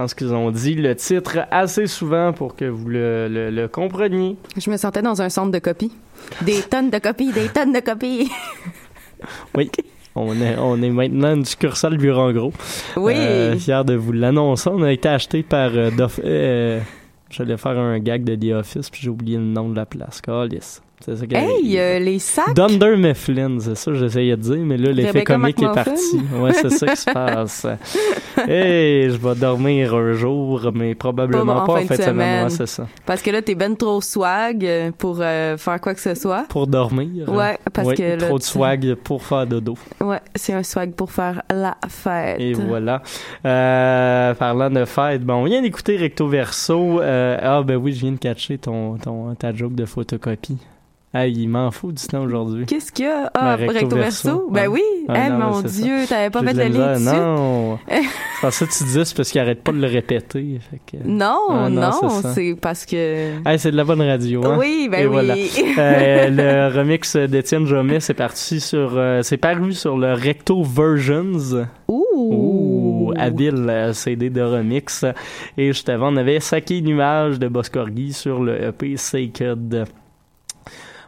Pense 0.07 0.15
qu'ils 0.15 0.33
ont 0.35 0.53
dit 0.53 0.77
le 0.77 0.95
titre 0.95 1.39
assez 1.51 1.89
souvent 1.89 2.33
pour 2.33 2.55
que 2.55 2.65
vous 2.65 2.89
le, 2.89 3.27
le- 3.29 3.51
le 3.51 3.67
compreniez. 3.67 4.37
Je 4.57 4.71
me 4.71 4.77
sentais 4.77 5.03
dans 5.03 5.21
un 5.21 5.29
centre 5.29 5.51
de 5.51 5.59
copie. 5.59 5.91
Des 6.43 6.61
tonnes 6.63 6.91
de 6.91 6.99
copies, 7.01 7.33
des 7.33 7.49
tonnes 7.49 7.73
de 7.73 7.81
copies. 7.81 8.31
Oui. 9.57 9.69
On 10.15 10.33
est, 10.41 10.57
on 10.59 10.81
est 10.81 10.91
maintenant 10.91 11.35
une 11.35 11.45
succursale 11.45 11.97
bureau 11.97 12.21
en 12.21 12.33
gros. 12.33 12.53
Oui. 12.97 13.15
Euh, 13.17 13.57
fier 13.59 13.85
de 13.85 13.95
vous 13.97 14.13
l'annoncer. 14.13 14.71
On 14.73 14.85
a 14.85 14.93
été 14.93 15.09
acheté 15.09 15.43
par 15.43 15.71
euh, 15.75 15.91
euh, 16.23 16.81
J'allais 17.29 17.57
faire 17.57 17.77
un 17.77 17.99
gag 17.99 18.23
de 18.23 18.37
The 18.37 18.55
Office, 18.61 18.89
puis 18.89 19.01
j'ai 19.03 19.11
oublié 19.11 19.39
le 19.39 19.43
nom 19.43 19.69
de 19.71 19.75
la 19.75 19.87
place. 19.87 20.21
Calice. 20.21 20.83
C'est 21.07 21.15
ça 21.15 21.25
Hey, 21.31 21.79
euh, 21.79 22.01
les 22.01 22.19
sacs? 22.19 22.53
Dunder 22.57 22.97
Mifflin, 22.97 23.59
c'est 23.61 23.77
ça 23.77 23.93
que 23.93 23.97
j'essayais 23.97 24.37
de 24.37 24.43
dire, 24.43 24.57
mais 24.59 24.77
là, 24.77 24.91
l'effet 24.91 25.23
comique 25.23 25.63
est 25.63 25.73
parti. 25.73 26.21
Ouais, 26.35 26.53
c'est 26.53 26.71
ça 26.71 26.87
qui 26.89 26.97
se 26.97 27.11
passe. 27.13 27.67
Hey, 28.49 29.11
je 29.11 29.17
vais 29.17 29.35
dormir 29.35 29.95
un 29.95 30.13
jour, 30.13 30.71
mais 30.75 30.95
probablement 30.95 31.61
Pas 31.61 31.67
pas, 31.67 31.73
en 31.73 31.77
en 31.77 31.87
fin 31.87 31.97
de 31.97 32.03
semaine. 32.03 32.45
Ouais, 32.45 32.51
c'est 32.51 32.67
ça. 32.67 32.87
Parce 33.07 33.23
que 33.23 33.31
là, 33.31 33.41
t'es 33.41 33.55
ben 33.55 33.75
trop 33.75 34.01
swag 34.01 34.65
euh, 34.65 34.91
pour 34.97 35.19
euh, 35.21 35.57
faire 35.57 35.81
quoi 35.81 35.95
que 35.95 36.01
ce 36.01 36.15
soit. 36.15 36.45
Pour 36.49 36.67
dormir. 36.67 37.29
Ouais, 37.29 37.59
parce 37.73 37.89
Ouais, 37.89 37.95
que 37.95 38.03
là, 38.03 38.17
Trop 38.19 38.39
de 38.39 38.43
swag 38.43 38.95
pour 38.97 39.23
faire 39.23 39.47
dodo. 39.47 39.75
Ouais, 40.01 40.21
c'est 40.35 40.53
un 40.53 40.63
swag 40.63 40.93
pour 40.93 41.11
faire 41.11 41.43
la 41.51 41.77
fête. 41.89 42.39
Et 42.41 42.53
voilà. 42.53 43.03
Euh, 43.45 44.35
parlant 44.35 44.71
de 44.71 44.85
fête, 44.85 45.25
bon, 45.25 45.35
on 45.35 45.45
vient 45.45 45.63
d'écouter 45.63 45.97
Recto 45.97 46.29
Verso. 46.29 47.01
Ah, 47.03 47.63
ben 47.65 47.77
oui, 47.77 47.93
je 47.95 48.01
viens 48.01 48.13
de 48.13 48.19
catcher 48.19 48.59
ton, 48.59 48.97
ton, 48.99 49.35
ta 49.35 49.55
joke 49.55 49.75
de 49.75 49.87
photocopie. 49.87 50.59
Ah, 51.19 51.27
il 51.27 51.49
m'en 51.49 51.71
faut 51.71 51.93
du 51.93 52.07
temps 52.07 52.23
aujourd'hui. 52.25 52.67
Qu'est-ce 52.67 52.93
qu'il 52.93 53.07
y 53.07 53.09
a? 53.09 53.31
Ah, 53.35 53.57
Ben, 53.57 53.71
recto 53.71 53.97
verso? 53.97 54.49
Ben 54.51 54.63
Ouais. 54.69 54.81
oui. 54.81 54.83
Ah, 55.09 55.15
Eh, 55.27 55.31
non, 55.31 55.39
mon 55.39 55.63
Dieu, 55.63 56.05
t'avais 56.09 56.29
pas 56.31 56.43
fait 56.43 56.53
le 56.53 56.59
la 56.59 56.69
lien 56.69 56.93
dessus? 56.95 57.05
Non. 57.17 57.79
C'est 58.43 58.51
ça 58.51 58.67
que 58.67 58.73
tu 58.73 58.85
disais, 58.85 59.05
c'est 59.05 59.17
parce 59.17 59.31
qu'il 59.31 59.41
arrête 59.41 59.63
pas 59.63 59.73
de 59.73 59.79
le 59.81 59.87
répéter. 59.87 60.59
Fait 60.71 60.81
que... 60.99 61.03
Non, 61.09 61.39
Ah, 61.51 61.69
non, 61.71 61.93
c'est 62.35 62.55
parce 62.61 62.85
que... 62.85 63.33
Hey, 63.49 63.59
c'est 63.59 63.71
de 63.71 63.77
la 63.77 63.85
bonne 63.85 64.03
radio, 64.03 64.45
hein? 64.45 64.57
Oui, 64.59 64.89
ben 64.91 65.01
Et 65.01 65.07
oui. 65.07 65.13
voilà. 65.13 65.35
Euh, 65.79 66.29
le 66.31 66.77
remix 66.79 67.17
d'Étienne 67.17 67.67
Jomet, 67.67 68.01
c'est 68.01 68.15
parti 68.15 68.61
sur, 68.61 68.93
euh, 68.97 69.21
c'est 69.23 69.37
paru 69.37 69.73
sur 69.73 69.97
le 69.97 70.13
Recto 70.15 70.63
Versions. 70.63 71.67
Ouh! 71.89 72.05
Ouh, 72.15 73.13
habile 73.17 73.67
euh, 73.69 73.93
CD 73.93 74.31
de 74.31 74.41
remix. 74.43 75.05
Et 75.59 75.67
juste 75.69 75.89
avant, 75.89 76.13
on 76.13 76.17
avait 76.17 76.41
Saki 76.41 76.83
Nuage 76.83 77.39
de 77.39 77.49
Boscorgi 77.49 78.13
sur 78.13 78.43
le 78.43 78.63
EP 78.65 78.97
Sacred. 78.97 79.85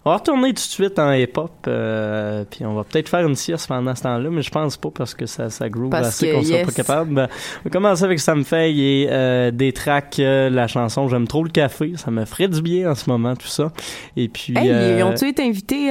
On 0.08 0.12
va 0.12 0.16
retourner 0.16 0.48
tout 0.48 0.54
de 0.54 0.58
suite 0.60 0.98
en 0.98 1.12
hip-hop, 1.12 1.52
euh, 1.66 2.42
puis 2.50 2.64
on 2.64 2.72
va 2.72 2.82
peut-être 2.82 3.10
faire 3.10 3.26
une 3.26 3.34
sieste 3.34 3.68
pendant 3.68 3.94
ce 3.94 4.04
temps-là, 4.04 4.30
mais 4.30 4.40
je 4.40 4.48
pense 4.50 4.78
pas 4.78 4.88
parce 4.88 5.12
que 5.12 5.26
ça, 5.26 5.50
ça 5.50 5.68
groove 5.68 5.90
Parce 5.90 6.08
assez 6.08 6.32
qu'on 6.32 6.42
sera 6.42 6.56
yes. 6.60 6.66
pas 6.66 6.72
capable. 6.72 7.12
Ben, 7.12 7.28
on 7.60 7.64
va 7.64 7.70
commencer 7.70 8.04
avec 8.04 8.18
Sam 8.18 8.42
Fay 8.42 8.80
et 8.80 9.08
euh, 9.10 9.50
des 9.50 9.74
tracks, 9.74 10.18
euh, 10.18 10.48
la 10.48 10.66
chanson 10.66 11.08
J'aime 11.08 11.28
trop 11.28 11.44
le 11.44 11.50
café, 11.50 11.92
ça 11.96 12.10
me 12.10 12.24
ferait 12.24 12.48
du 12.48 12.62
bien 12.62 12.90
en 12.90 12.94
ce 12.94 13.10
moment 13.10 13.36
tout 13.36 13.48
ça. 13.48 13.70
Et 14.16 14.28
puis 14.28 14.56
Hey, 14.56 14.96
ils 14.96 15.02
ont-tu 15.02 15.28
été 15.28 15.42
invités 15.42 15.90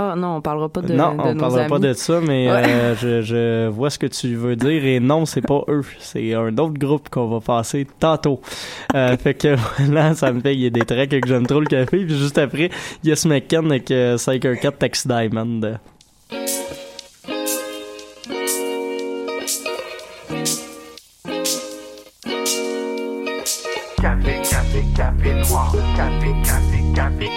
Ah 0.00 0.14
non, 0.16 0.36
on 0.36 0.40
parlera 0.40 0.68
pas 0.68 0.80
de, 0.80 0.94
non, 0.94 1.14
de 1.16 1.20
on 1.20 1.34
nos 1.34 1.40
parlera 1.40 1.66
pas 1.66 1.74
amis. 1.76 1.88
de 1.88 1.92
ça, 1.94 2.20
mais 2.20 2.48
Ouais. 2.48 2.62
euh, 2.68 2.94
je, 2.94 3.22
je 3.22 3.66
vois 3.68 3.90
ce 3.90 3.98
que 3.98 4.06
tu 4.06 4.36
veux 4.36 4.54
dire 4.54 4.84
et 4.84 5.00
non, 5.00 5.26
c'est 5.26 5.40
pas 5.40 5.62
eux, 5.66 5.82
c'est 5.98 6.34
un 6.34 6.56
autre 6.56 6.74
groupe 6.78 7.08
qu'on 7.08 7.26
va 7.26 7.40
passer 7.40 7.84
tantôt. 7.98 8.40
Euh, 8.94 9.16
fait 9.22 9.34
que 9.34 9.56
là, 9.90 10.14
ça 10.14 10.30
me 10.32 10.40
fait 10.40 10.54
il 10.54 10.60
y 10.60 10.66
a 10.66 10.70
des 10.70 10.84
tracks 10.84 11.08
que 11.08 11.26
j'aime 11.26 11.46
trop 11.48 11.58
le 11.58 11.66
café, 11.66 12.04
puis 12.04 12.16
juste 12.16 12.38
après, 12.38 12.70
il 13.02 13.08
y 13.08 13.12
a 13.12 13.16
ce 13.16 13.26
McKen 13.26 13.66
avec 13.66 13.90
euh, 13.90 14.16
Psycho 14.18 14.54
4 14.62 14.78
Taxi 14.78 15.08
Diamond. 15.08 15.60
Café, 24.00 24.40
café, 24.50 24.84
café 24.96 25.34
noir. 25.48 25.74
Café, 25.96 26.32
café. 26.44 26.78
Café, 26.94 27.28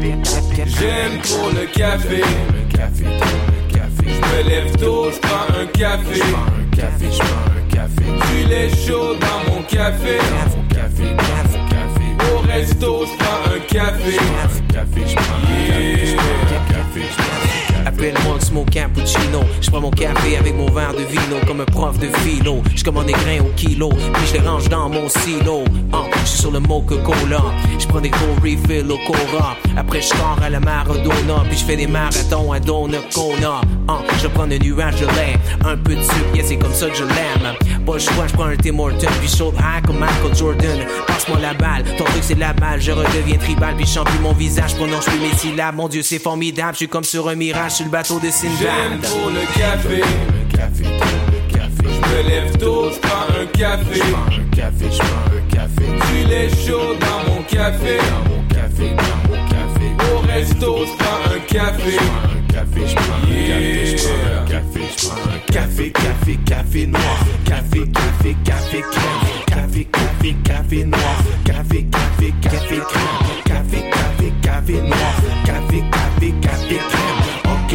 J'aime 0.00 1.20
trop 1.22 1.50
le 1.50 1.66
café. 1.66 2.22
Le 2.22 2.76
café, 2.76 3.04
le 3.04 3.74
café. 3.74 4.06
Je 4.06 4.44
me 4.44 4.48
lève 4.48 4.76
tôt, 4.76 5.10
je 5.12 5.18
prends 5.18 5.60
un 5.60 5.66
café. 5.66 6.14
Je 6.14 6.32
prends 6.32 6.40
un 6.40 6.76
café, 6.76 7.06
je 7.12 7.18
prends 7.18 7.50
un 7.50 7.68
café. 7.68 8.04
Du 8.32 8.48
lait 8.48 8.70
chaud 8.70 9.14
dans 9.16 9.52
mon 9.52 9.62
café. 9.62 10.18
Mon 10.56 10.62
café, 10.74 11.02
mon 11.02 11.68
café. 11.68 12.32
Au 12.32 12.38
resto, 12.48 13.04
je 13.04 13.16
prends 13.18 13.54
un 13.54 13.58
café. 13.68 14.12
Je 14.12 14.16
prends 14.16 14.46
un 14.46 14.72
café, 14.72 15.00
je 15.06 15.14
prends 15.14 15.22
un 15.22 15.56
café. 15.66 16.06
Je 16.06 16.16
prends 16.16 16.24
un 16.24 16.72
café, 16.72 17.02
je 17.02 17.16
prends 17.16 17.24
un 17.24 17.40
café. 17.40 17.69
Appelle-moi 17.86 18.34
le 18.34 18.44
smoke 18.44 18.70
cappuccino. 18.70 19.40
Je 19.60 19.70
prends 19.70 19.80
mon 19.80 19.90
café 19.90 20.36
avec 20.36 20.54
mon 20.54 20.70
verre 20.70 20.94
de 20.94 21.04
vino 21.04 21.36
comme 21.46 21.60
un 21.60 21.64
prof 21.64 21.98
de 21.98 22.08
philo. 22.18 22.62
Je 22.74 22.84
commande 22.84 23.06
des 23.06 23.12
grains 23.12 23.40
au 23.40 23.52
kilo, 23.56 23.88
puis 23.88 24.26
je 24.26 24.34
les 24.34 24.48
range 24.48 24.68
dans 24.68 24.88
mon 24.88 25.08
silo. 25.08 25.64
Ah, 25.92 26.04
je 26.22 26.28
suis 26.28 26.40
sur 26.40 26.50
le 26.50 26.60
Coca-Cola. 26.60 27.42
Je 27.78 27.86
prends 27.86 28.00
des 28.00 28.10
gros 28.10 28.34
refills 28.42 28.90
au 28.90 28.98
Cora. 29.06 29.56
Après, 29.76 30.00
je 30.00 30.08
sors 30.08 30.38
à 30.42 30.50
la 30.50 30.60
Maradona, 30.60 31.44
puis 31.48 31.58
je 31.58 31.64
fais 31.64 31.76
des 31.76 31.86
marathons 31.86 32.52
à 32.52 32.60
Donnacona. 32.60 33.60
Ah, 33.88 33.98
je 34.22 34.28
prends 34.28 34.44
un 34.44 34.58
nuage 34.58 35.00
de 35.00 35.06
lait, 35.06 35.36
un 35.64 35.76
peu 35.76 35.94
de 35.94 36.02
sucre, 36.02 36.34
yeah, 36.34 36.44
c'est 36.46 36.56
comme 36.56 36.72
ça 36.72 36.88
que 36.88 36.96
je 36.96 37.04
l'aime. 37.04 37.84
Pas 37.84 37.94
le 37.94 37.98
choix, 37.98 38.26
je 38.26 38.32
prends 38.34 38.44
un 38.44 38.56
Tim 38.56 38.78
Horton, 38.78 39.08
puis 39.20 39.28
chaud 39.28 39.52
high 39.58 39.84
comme 39.84 39.98
Michael 39.98 40.36
Jordan. 40.36 40.86
Passe-moi 41.06 41.38
la 41.40 41.54
balle, 41.54 41.84
ton 41.96 42.04
truc 42.04 42.22
c'est 42.22 42.38
la 42.38 42.52
balle, 42.52 42.80
je 42.80 42.92
redeviens 42.92 43.38
tribal, 43.38 43.74
puis 43.76 43.86
je 43.86 44.00
plus 44.00 44.18
mon 44.20 44.32
visage, 44.32 44.74
prononce 44.76 45.06
plus 45.06 45.18
mes 45.18 45.36
syllabes. 45.36 45.74
Mon 45.76 45.88
Dieu, 45.88 46.02
c'est 46.02 46.18
formidable, 46.18 46.72
je 46.72 46.78
suis 46.78 46.88
comme 46.88 47.04
sur 47.04 47.28
un 47.28 47.34
mirage 47.34 47.69
sur 47.70 47.84
le 47.84 47.90
bateau 47.90 48.18
de 48.18 48.24
J'aime 48.24 48.32
Sinbad. 48.32 49.02
trop 49.02 49.30
le 49.30 49.40
café. 49.58 50.00
Le 50.00 50.56
café, 50.56 50.84
le 50.84 51.54
café. 51.54 51.84
Je 51.84 52.16
me 52.16 52.28
lève 52.28 52.56
tôt, 52.58 52.90
je 52.92 52.98
prends 52.98 53.40
un 53.40 53.46
café. 53.46 53.94
Je 53.94 54.00
prends 54.00 54.26
un 54.26 54.56
café, 54.56 54.86
je 54.90 54.98
prends 54.98 55.26
un 55.36 55.54
café. 55.54 55.86
Du 55.86 56.28
lait 56.28 56.48
chaud 56.50 56.94
dans 57.00 57.32
mon 57.32 57.42
café. 57.42 57.96
Dans 57.98 58.24
mon 58.28 58.42
café, 58.48 58.94
dans 58.96 59.28
mon 59.28 59.48
café. 59.48 59.86
Au 60.12 60.18
resto, 60.26 60.78
je 60.84 60.96
prends 60.98 61.22
un 61.32 61.38
café. 61.46 61.92
Je 61.92 61.96
prends 61.96 62.28
un 62.28 62.52
café, 62.52 62.80
je 62.88 62.94
prends 62.94 63.14
un 63.14 63.30
café. 63.30 63.86
Je 63.86 64.08
prends 64.08 64.40
un 64.40 64.46
café, 64.46 64.80
je 64.96 65.06
prends 65.06 65.20
un 65.20 65.52
café. 65.52 65.92
Café, 65.92 66.38
café 66.44 66.86
noir. 66.86 67.18
Café, 67.44 67.80
café, 67.88 68.36
café 68.44 68.80
crème. 68.90 69.20
Café, 69.46 69.84
café, 69.84 70.36
café 70.44 70.84
noir. 70.84 71.16
Café, 71.44 71.84
café, 71.84 72.34
café 72.42 72.78
crème. 72.88 73.04
Café, 73.44 73.90
café, 73.90 74.32
café 74.42 74.82
noir. 74.82 75.14
Café, 75.44 75.84
café, 75.90 76.34
café 76.42 76.76
crème. 76.76 77.19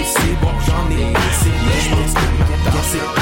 C'est 0.04 0.40
bon, 0.42 0.50
j'en 0.68 0.90
ai 0.92 1.14
je 1.14 1.90
pense 1.90 2.14
que. 2.14 3.16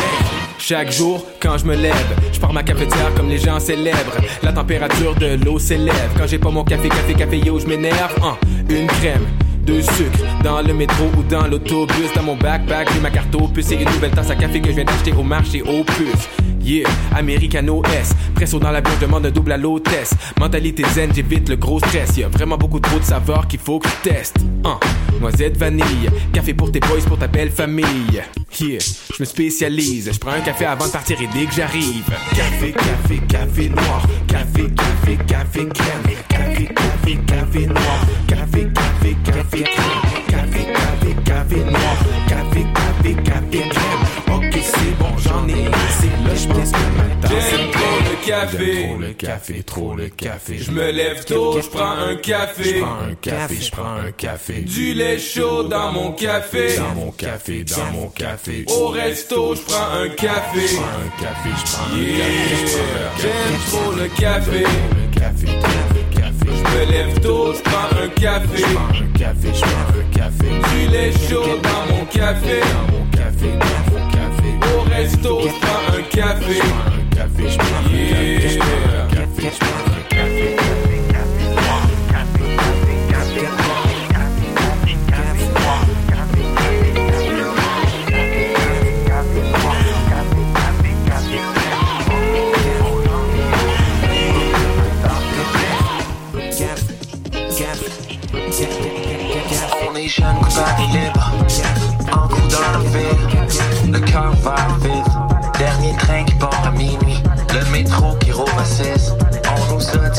Chaque 0.58 0.92
jour, 0.92 1.24
quand 1.40 1.58
je 1.58 1.66
me 1.66 1.76
lève, 1.76 1.94
je 2.32 2.40
pars 2.40 2.52
ma 2.52 2.64
cafetière 2.64 3.14
comme 3.16 3.30
les 3.30 3.38
gens 3.38 3.60
célèbres. 3.60 4.18
La 4.42 4.52
température 4.54 5.14
de 5.14 5.36
l'eau 5.44 5.60
s'élève. 5.60 6.10
Quand 6.18 6.26
j'ai 6.26 6.40
pas 6.40 6.50
mon 6.50 6.64
café, 6.64 6.90
café, 6.90 7.14
café, 7.14 7.38
yo, 7.38 7.60
je 7.60 7.68
m'énerve. 7.68 8.16
Hein, 8.24 8.38
une 8.70 8.88
crème, 8.88 9.28
deux 9.64 9.82
sucres, 9.82 10.20
dans 10.44 10.62
le 10.62 10.74
métro 10.74 11.06
ou 11.18 11.24
dans 11.24 11.48
l'autobus. 11.48 12.14
Dans 12.16 12.24
mon 12.24 12.36
backpack, 12.36 12.92
j'ai 12.94 13.00
ma 13.00 13.10
carte 13.10 13.34
au 13.36 13.48
puce 13.48 13.72
et 13.72 13.76
une 13.76 13.90
nouvelle 13.90 14.12
tasse 14.12 14.30
à 14.30 14.36
café 14.36 14.62
que 14.62 14.70
je 14.70 14.76
viens 14.76 14.84
d'acheter 14.84 15.14
au 15.14 15.24
marché 15.24 15.62
au 15.62 15.84
puce. 15.84 16.30
Yeah, 16.62 16.90
Americano 17.14 17.84
S. 17.86 18.14
Presso 18.36 18.58
dans 18.58 18.72
l'avion, 18.72 18.94
demande 19.02 19.26
un 19.26 19.32
double 19.32 19.52
à 19.52 19.58
l'hôtesse. 19.58 20.14
Mentalité 20.40 20.84
zen, 20.94 21.12
j'évite 21.14 21.50
le 21.50 21.58
gros 21.58 21.80
stress. 21.80 22.16
Y'a 22.16 22.30
vraiment 22.30 22.58
beaucoup 22.58 22.80
trop 22.80 23.00
de 23.00 23.04
saveurs 23.04 23.48
qu'il 23.48 23.60
faut 23.60 23.80
que 23.80 23.90
je 23.90 24.10
teste. 24.10 24.38
Hein, 24.64 24.80
noisette 25.20 25.58
vanille, 25.58 26.10
café 26.32 26.54
pour 26.54 26.72
tes 26.72 26.80
boys, 26.80 27.02
pour 27.06 27.18
ta 27.18 27.28
belle 27.28 27.52
famille. 27.52 28.22
Yeah, 28.60 28.80
je 28.80 29.16
me 29.20 29.26
spécialise. 29.26 30.12
Je 30.14 30.20
prends 30.20 30.32
un 30.32 30.42
café 30.42 30.66
avant 30.66 30.88
de 30.88 30.92
partir 30.92 31.22
et 31.22 31.28
dès 31.34 31.46
que 31.46 31.54
j'arrive. 31.54 32.06
Café, 32.34 32.72
café, 32.72 33.22
café 33.28 33.70
noir. 33.70 34.08
Café, 34.28 34.64
café, 34.76 35.18
café 35.28 35.68
crème. 35.68 36.33
Café, 36.54 36.68
café, 36.68 37.18
café 37.26 37.66
noir. 37.66 38.06
Café, 38.28 38.68
café, 38.76 39.16
café 39.26 39.64
crème. 39.64 40.02
Café, 40.30 40.66
café, 40.72 41.16
café 41.26 41.56
noir. 41.56 41.98
Café, 42.28 42.66
café, 42.76 43.16
café 43.24 43.70
crème. 43.70 44.36
Ok, 44.36 44.60
c'est 44.62 44.98
bon, 45.00 45.18
j'en 45.18 45.48
ai 45.48 45.66
assez. 45.66 46.10
Là, 46.28 46.36
je 46.36 46.48
pense 46.48 46.72
que 46.72 46.78
ma 46.78 47.14
J'aime 47.28 47.72
trop 47.72 47.98
le 48.00 48.26
café. 48.28 48.84
Trop 48.84 48.98
le 49.00 49.14
café, 49.14 49.64
trop 49.64 49.96
le 49.96 50.10
café. 50.10 50.58
Je 50.60 50.72
me 50.72 50.92
lève 50.92 51.26
tôt, 51.26 51.60
je 51.60 51.68
prends 51.68 51.98
un 51.98 52.16
café. 52.18 52.64
Je 52.64 52.80
prends 52.82 53.00
un 53.10 53.16
café, 53.16 53.56
je 53.60 53.72
prends 53.72 53.96
un 53.96 54.12
café. 54.12 54.62
Du 54.62 54.94
lait 54.94 55.18
chaud 55.18 55.64
dans 55.64 55.92
mon 55.92 56.12
café. 56.12 56.78
Dans 56.78 56.94
mon 56.94 57.12
café, 57.12 57.64
dans 57.64 57.92
mon 57.94 58.08
café. 58.10 58.66
Au 58.68 58.90
resto, 58.90 59.56
je 59.56 59.62
prends 59.62 59.92
un 60.00 60.10
café. 60.10 60.68
Je 60.68 60.76
prends 60.76 60.86
un 60.86 61.24
café, 61.24 61.50
je 61.58 61.72
prends 61.72 61.86
un 61.86 61.98
café. 61.98 63.22
J'aime 63.22 63.60
trop 63.72 63.92
le 63.92 64.08
café. 64.10 64.60
Le 64.60 65.20
café, 65.20 65.46
trop 65.48 65.56
le 65.56 65.94
café. 65.94 66.03
Je 66.46 66.64
me 66.64 66.92
lève 66.92 67.20
tôt, 67.20 67.54
je 67.54 67.62
prends 67.62 68.04
un 68.04 68.08
café. 68.10 68.58
Je 68.58 68.74
prends 68.74 68.90
un 68.90 69.18
café, 69.18 69.50
je 69.54 69.62
prends 69.62 69.90
un 70.00 70.18
café. 70.18 70.50
Du 70.70 70.88
lait 70.92 71.12
chaud 71.30 71.60
dans 71.62 71.96
mon 71.96 72.06
café. 72.06 72.60
Dans 72.62 72.88
mon 72.98 73.06
café, 73.12 73.50
dans 73.60 73.84
mon 73.92 74.10
café. 74.10 74.50
Au 74.76 74.82
resto, 74.90 75.42
je 75.44 75.60
prends 75.62 75.98
un 75.98 76.02
café. 76.04 76.56
Je 76.56 76.60
prends 76.60 76.92
un 76.92 77.16
café, 77.16 77.50
je 77.50 77.58
prends 77.58 77.66
un 77.66 77.84
café. 77.84 78.50
Je 78.50 78.58
prends 78.58 78.68
un 78.68 79.08
café, 79.08 79.52
je 79.54 79.60
prends 79.60 79.86
un 79.88 80.04
café. 80.10 80.73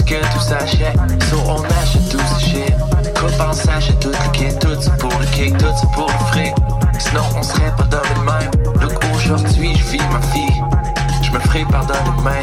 Que 0.04 0.20
tout 0.32 0.40
s'achète, 0.40 0.96
so 1.30 1.36
on 1.46 1.62
achète 1.64 2.08
tout 2.10 2.18
ce 2.38 2.44
shit. 2.44 2.74
Coupe 3.14 3.40
en 3.40 3.52
s'achète 3.52 3.98
tout 4.00 4.10
le 4.10 4.30
kit, 4.32 4.58
tout 4.58 4.76
c'est 4.80 4.96
pour 4.98 5.12
le 5.18 5.26
kick, 5.26 5.56
tout 5.58 5.66
c'est 5.80 5.90
pour 5.92 6.06
le 6.06 6.26
fric. 6.28 6.54
Sinon 6.98 7.22
on 7.36 7.42
serait 7.42 7.72
pas 7.76 7.84
dans 7.84 8.02
le 8.14 8.24
même. 8.24 8.50
Look, 8.80 8.92
aujourd'hui 9.14 9.74
je 9.76 9.84
vis 9.84 10.02
ma 10.12 10.20
fille, 10.32 10.62
je 11.22 11.30
me 11.30 11.38
ferai 11.40 11.64
pardonner 11.64 11.98
demain. 12.18 12.42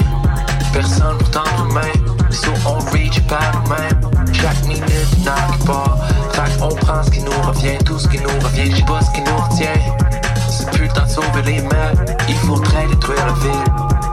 Personne 0.74 1.18
pour 1.18 1.30
tendre 1.32 1.66
main, 1.74 2.32
so 2.32 2.52
on 2.66 2.80
reach 2.92 3.20
par 3.28 3.42
nous-mêmes. 3.54 4.34
Chaque 4.34 4.64
minute 4.66 5.26
n'a 5.26 5.36
part, 5.66 5.98
fait 6.32 6.58
qu'on 6.60 6.70
prend 6.70 7.04
ce 7.04 7.12
qui 7.12 7.22
nous 7.22 7.42
revient, 7.48 7.78
tout 7.86 8.00
ce 8.00 8.08
qui 8.08 8.20
nous 8.20 8.30
revient, 8.44 8.72
j'sais 8.72 8.84
pas 8.84 9.02
ce 9.02 9.12
qui 9.12 9.22
nous 9.22 9.38
retient. 9.38 9.82
C'est 10.50 10.70
plus 10.72 10.88
le 10.88 10.94
de 10.94 11.10
sauver 11.10 11.42
les 11.46 11.62
meubles, 11.62 12.06
il 12.28 12.36
faudrait 12.36 12.88
détruire 12.88 13.26
la 13.26 13.34
ville 13.34 13.64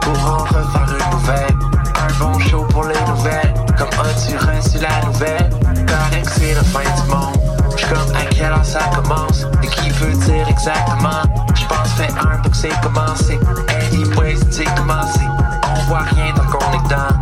pour 0.01 0.25
en 0.25 0.37
refaire 0.39 0.87
une 0.89 1.17
nouvelle. 1.17 1.78
Un 2.19 2.25
bon 2.25 2.39
show 2.39 2.65
pour 2.65 2.83
les 2.83 2.99
nouvelles, 3.07 3.53
comme 3.77 3.87
as-tu 3.87 4.35
reçu 4.35 4.77
la 4.79 5.05
nouvelle? 5.05 5.49
Que 5.85 6.29
c'est 6.29 6.53
la 6.53 6.63
fin 6.63 6.81
du 6.81 7.09
monde. 7.09 7.39
J'suis 7.77 7.87
comme 7.87 8.15
à 8.15 8.25
quelle 8.25 8.51
heure 8.51 8.65
ça 8.65 8.79
commence? 8.93 9.45
Et 9.63 9.67
qui 9.67 9.89
veut 9.91 10.13
dire 10.25 10.45
exactement? 10.49 11.23
J'pense 11.55 11.93
fait 11.93 12.11
un 12.19 12.37
pour 12.39 12.51
que 12.51 12.57
c'est 12.57 12.81
commencé. 12.81 13.39
Anyways 13.69 14.37
c'est 14.51 14.65
commencé. 14.75 15.21
On 15.63 15.81
voit 15.87 15.99
rien 15.99 16.33
tant 16.35 16.43
qu'on 16.43 16.73
est 16.73 16.83
dedans. 16.83 17.15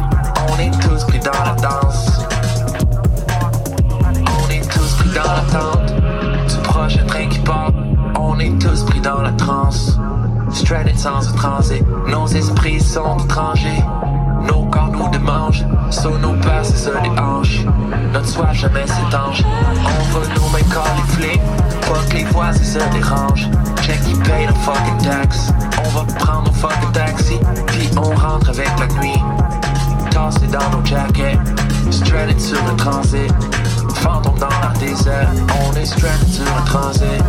On 0.50 0.60
est 0.60 0.80
tous 0.82 1.04
pris 1.04 1.20
dans 1.20 1.44
la 1.44 1.54
danse. 1.62 2.22
On 4.26 4.50
est 4.50 4.68
tous 4.72 4.94
pris 4.96 5.10
dans 5.10 5.32
l'attente 5.32 5.94
Du 6.48 6.58
prochain 6.64 7.06
train 7.06 7.28
qui 7.28 7.40
part. 7.40 7.72
On 8.20 8.40
est 8.40 8.60
tous 8.60 8.84
pris 8.86 9.02
dans 9.02 9.22
la 9.22 9.32
transe. 9.34 10.00
Stranded 10.52 10.98
sans 10.98 11.20
transit. 11.36 11.84
Nos 12.08 12.26
esprits 12.28 12.80
sont 12.80 13.18
étrangers 13.20 13.84
nos 14.48 14.66
corps 14.66 14.92
nous 14.92 15.10
démangent, 15.10 15.66
sur 15.90 16.18
nos 16.20 16.34
peurs 16.34 16.64
c'est 16.64 16.78
ça 16.78 16.92
les 17.04 17.22
hanches. 17.22 17.66
Notre 18.14 18.28
soif 18.28 18.54
jamais 18.54 18.86
s'étanche, 18.88 19.44
on 19.44 20.20
nous 20.20 20.50
mettre 20.50 20.70
califler. 20.70 21.40
Pas 21.82 22.04
que 22.10 22.16
les 22.16 22.24
voisins 22.26 22.64
se 22.64 22.80
dérangent, 22.94 23.50
check 23.82 24.02
qui 24.02 24.14
paye 24.16 24.48
le 24.48 24.54
fucking 24.54 24.98
tax. 25.04 25.54
On 25.86 25.90
va 25.90 26.14
prendre 26.14 26.46
nos 26.46 26.54
fucking 26.54 26.92
taxi, 26.92 27.40
puis 27.68 27.90
on 27.98 28.16
rentre 28.16 28.50
avec 28.50 28.70
la 28.80 28.88
nuit. 29.00 29.22
Tassé 30.12 30.48
dans 30.48 30.78
nos 30.78 30.86
jackets, 30.86 31.40
stranded 31.92 32.40
sur 32.40 32.58
le 32.66 32.76
transit. 32.76 33.34
Fantôme 33.96 34.38
dans 34.40 34.50
leur 34.62 34.74
désert, 34.80 35.30
on 35.66 35.76
est 35.76 35.86
stranded 35.86 36.28
sur 36.30 36.46
un 36.46 36.62
transit. 36.66 37.24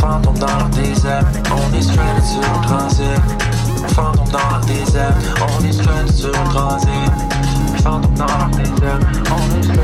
Fantôme 0.00 0.38
dans 0.38 0.46
leur 0.46 0.68
désert, 0.68 1.24
on 1.50 1.76
est 1.76 1.82
stranded 1.82 2.24
sur 2.24 2.40
un 2.40 2.62
transit. 2.62 3.43
Fantôme 3.88 4.28
dans 4.30 4.38
leur 4.50 4.60
désert, 4.66 5.14
on 5.40 5.64
est 5.64 5.72
stranded 5.72 6.12
sur 6.12 6.32
transit. 6.32 7.12
Fantôme 7.82 8.14
dans 8.14 8.26
leur 8.26 8.48
désert, 8.48 9.00
on 9.30 9.42
est. 9.60 9.74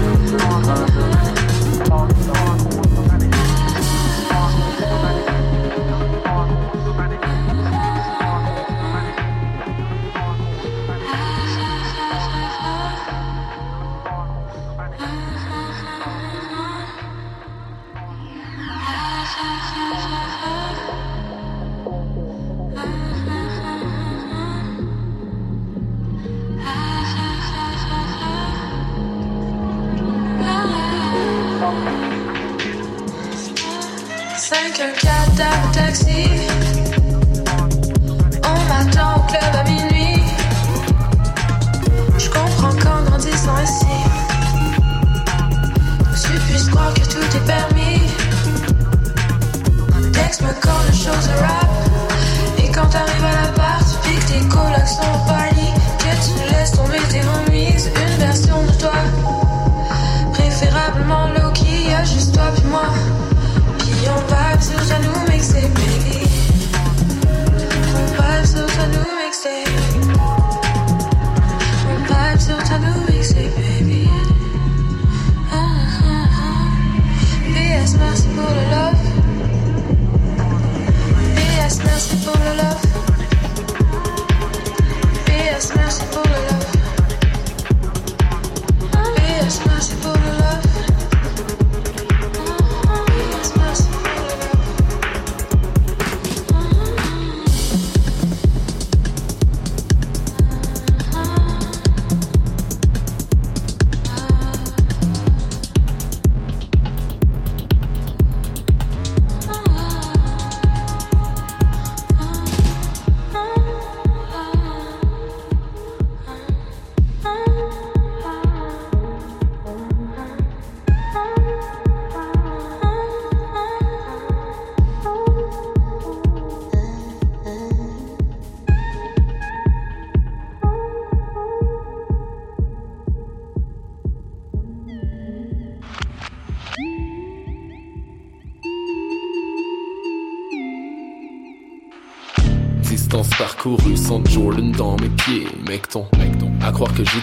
see. 36.12 36.49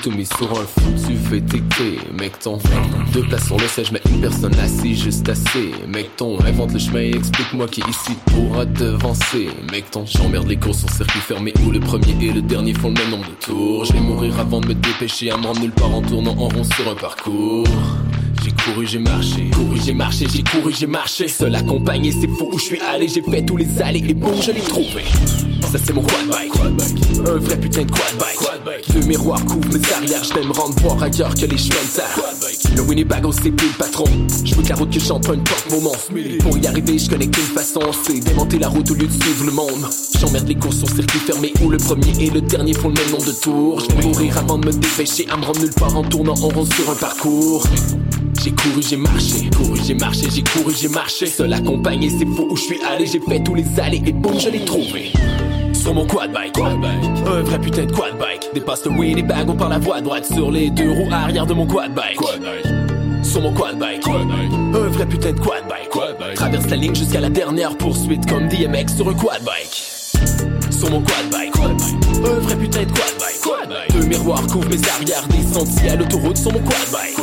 Mis 0.10 0.26
sur 0.26 0.52
un 0.52 0.66
foutu 0.66 1.16
VTT, 1.16 2.14
mec 2.20 2.40
ton. 2.40 2.60
Deux 3.14 3.22
places 3.22 3.46
sur 3.46 3.58
le 3.58 3.68
siège, 3.68 3.92
mais 3.92 4.02
une 4.10 4.22
personne 4.22 4.54
assise 4.60 5.04
juste 5.04 5.28
assez, 5.28 5.72
mec 5.88 6.16
ton. 6.16 6.40
Invente 6.46 6.74
le 6.74 6.80
chemin 6.80 7.02
et 7.02 7.16
explique-moi 7.16 7.68
qui 7.68 7.82
ici 7.82 8.14
pourra 8.26 8.66
devancer, 8.66 9.50
mec 9.72 9.90
ton. 9.92 10.06
J'emmerde 10.06 10.48
les 10.48 10.58
courses 10.58 10.80
sur 10.80 10.90
circuit 10.90 11.20
fermé 11.20 11.54
où 11.66 11.72
le 11.72 11.80
premier 11.80 12.16
et 12.22 12.32
le 12.32 12.42
dernier 12.42 12.74
font 12.74 12.90
le 12.90 12.96
même 12.96 13.10
nombre 13.12 13.26
de 13.26 13.46
tours. 13.46 13.86
Je 13.86 13.94
vais 13.94 14.00
mourir 14.00 14.40
avant 14.40 14.62
de 14.62 14.68
me 14.68 14.74
dépêcher 14.74 15.32
à 15.32 15.38
me 15.38 15.46
rendre 15.46 15.62
nulle 15.62 15.72
part 15.72 15.94
en 15.94 16.02
tournant 16.02 16.36
en 16.38 16.48
rond 16.50 16.64
sur 16.64 16.90
un 16.90 16.96
parcours. 16.96 17.68
J'ai 18.44 18.52
couru, 18.52 18.86
j'ai 18.86 19.00
marché, 19.00 19.50
couru, 19.52 19.80
j'ai 19.84 19.94
marché, 19.94 20.28
j'ai 20.34 20.44
couru, 20.44 20.74
j'ai 20.74 20.88
marché. 20.88 21.28
Seul 21.28 21.56
accompagné, 21.56 22.12
c'est 22.12 22.28
fou 22.28 22.50
où 22.52 22.60
je 22.60 22.64
suis 22.64 22.80
allé. 22.82 23.08
J'ai 23.08 23.22
fait 23.22 23.46
tous 23.46 23.58
les 23.58 23.82
allées 23.82 24.04
et 24.08 24.14
bon, 24.14 24.40
je 24.42 24.52
l'ai 24.52 24.62
trouvé. 24.62 25.04
C'est 25.86 25.94
mon 25.94 26.02
quad 26.02 26.28
bike, 26.28 26.52
un 27.28 27.38
vrai 27.38 27.58
putain 27.58 27.84
de 27.84 27.92
quad 27.92 28.18
bike. 28.20 28.94
Deux 28.94 29.06
miroirs 29.08 29.44
couvrent 29.46 29.78
mes 29.78 29.94
arrières, 29.94 30.24
je 30.24 30.34
vais 30.34 30.46
me 30.46 30.52
rendre 30.52 30.76
voir 30.82 31.02
ailleurs 31.04 31.34
que 31.34 31.46
les 31.46 31.58
chemins 31.58 31.76
de 31.76 31.96
terre. 31.96 32.20
Le 32.76 32.82
Winnebago 32.82 33.32
c'est 33.32 33.52
plus 33.52 33.68
le 33.68 33.74
patron. 33.78 34.06
Je 34.44 34.56
veux 34.56 34.64
que 34.64 34.70
la 34.70 34.76
route 34.76 34.92
que 34.92 35.00
j'emprunte 35.00 35.48
porte 35.48 35.72
mon 35.72 35.82
nom. 35.82 35.92
Pour 36.42 36.58
y 36.58 36.68
arriver, 36.68 36.98
je 36.98 37.10
connais 37.10 37.28
qu'une 37.28 37.44
façon, 37.44 37.80
c'est 38.04 38.20
démonter 38.20 38.60
la 38.60 38.70
route 38.70 38.90
au 38.92 38.96
lieu 38.96 39.08
de 39.08 39.12
suivre 39.12 39.46
le 39.46 39.52
monde. 39.52 39.88
J'emmerde 40.20 40.48
les 40.48 40.56
courses 40.56 40.78
sur 40.78 40.90
circuit 40.90 41.20
fermé 41.20 41.54
où 41.62 41.70
le 41.70 41.78
premier 41.78 42.12
et 42.20 42.30
le 42.30 42.42
dernier 42.42 42.74
font 42.74 42.90
le 42.90 42.96
même 42.96 43.12
nombre 43.12 43.26
de 43.26 43.32
tours. 43.32 43.80
Je 43.80 43.96
vais 43.96 44.04
mourir 44.04 44.38
avant 44.38 44.58
de 44.58 44.68
me 44.68 44.74
dépêcher 44.74 45.28
à 45.30 45.38
me 45.38 45.46
rendre 45.46 45.60
nulle 45.60 45.74
part 45.74 45.96
en 45.96 46.04
tournant 46.04 46.36
en 46.42 46.50
rond 46.50 46.66
sur 46.66 46.90
un 46.90 46.96
parcours. 46.96 47.64
J'ai 48.44 48.52
couru, 48.52 48.82
j'ai 48.82 48.98
marché, 48.98 49.50
couru, 49.56 49.80
j'ai 49.86 49.96
marché, 49.96 50.28
j'ai 50.34 50.44
couru, 50.44 50.74
j'ai 50.80 50.90
marché. 50.90 51.26
Seul 51.28 51.54
accompagné, 51.54 52.10
c'est 52.10 52.26
fou 52.26 52.48
où 52.50 52.56
je 52.56 52.62
suis 52.62 52.80
allé. 52.84 53.06
J'ai 53.06 53.20
fait 53.20 53.44
tous 53.44 53.56
les 53.56 53.66
allées 53.80 54.02
et 54.06 54.12
bon, 54.12 54.38
je 54.38 54.50
l'ai 54.50 54.66
trouvé. 54.66 55.12
Sur 55.88 55.94
mon 55.94 56.06
quad 56.06 56.34
bike, 56.34 56.58
un 56.60 57.44
vrai 57.44 57.60
putain 57.60 57.86
de 57.86 57.94
quad 57.94 58.18
bike. 58.18 58.50
Dépasse 58.54 58.84
le 58.84 58.92
Winnebago 58.92 59.54
par 59.54 59.70
la 59.70 59.78
voie 59.78 60.02
droite 60.02 60.26
sur 60.26 60.52
les 60.52 60.70
deux 60.70 60.92
roues 60.92 61.08
arrière 61.14 61.46
de 61.46 61.54
mon 61.54 61.66
quad 61.66 61.94
bike. 61.94 62.20
Sur 63.24 63.40
mon 63.40 63.54
quad 63.54 63.80
bike, 63.80 64.06
un 64.06 64.90
vrai 64.90 65.06
putain 65.06 65.32
de 65.32 65.40
quad 65.40 65.64
bike. 65.70 66.36
Traverse 66.36 66.70
la 66.70 66.76
ligne 66.76 66.94
jusqu'à 66.94 67.22
la 67.22 67.30
dernière 67.30 67.78
poursuite 67.78 68.30
comme 68.30 68.50
DMX 68.50 68.98
sur 68.98 69.08
un 69.08 69.14
quad 69.14 69.42
bike. 69.46 69.97
Sur 70.78 70.92
mon 70.92 71.02
quad 71.02 71.30
bike, 71.32 71.54
un 71.58 72.40
vrai 72.40 72.56
putain 72.56 72.84
de 72.84 72.92
quad 72.92 73.68
bike. 73.68 73.92
Deux 73.94 74.06
miroirs 74.06 74.46
couvrent 74.46 74.70
mes 74.70 74.88
arrières 74.88 75.28
des 75.28 75.42
sentiers 75.42 75.90
à 75.90 75.96
l'autoroute 75.96 76.38
sur 76.38 76.54
mon 76.54 76.60
quad 76.60 76.92
bike. 76.92 77.16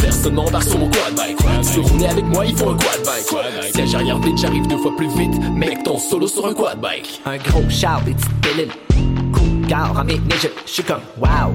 Personne 0.00 0.34
m'embarque 0.34 0.64
sur 0.64 0.78
mon 0.78 0.88
quad 0.88 1.14
bike. 1.14 1.36
Se 1.62 1.80
rouler 1.80 2.06
avec 2.06 2.24
moi, 2.24 2.46
il 2.46 2.56
faut 2.56 2.70
un 2.70 2.76
quad 2.78 3.04
bike. 3.04 3.74
Siège 3.74 3.94
arrière 3.94 4.18
vite, 4.18 4.38
j'arrive 4.38 4.66
deux 4.66 4.78
fois 4.78 4.96
plus 4.96 5.08
vite. 5.08 5.34
Mec, 5.54 5.82
ton 5.82 5.98
solo 5.98 6.26
sur 6.26 6.46
un 6.46 6.54
quad 6.54 6.80
bike. 6.80 7.20
Un 7.26 7.36
gros 7.36 7.68
char, 7.68 8.00
des 8.02 8.14
petites. 8.14 8.72
Cool, 9.32 9.66
gare 9.68 9.92
en 9.98 10.04
ménage, 10.04 10.48
j'suis 10.64 10.82
comme 10.82 11.02
wow. 11.18 11.52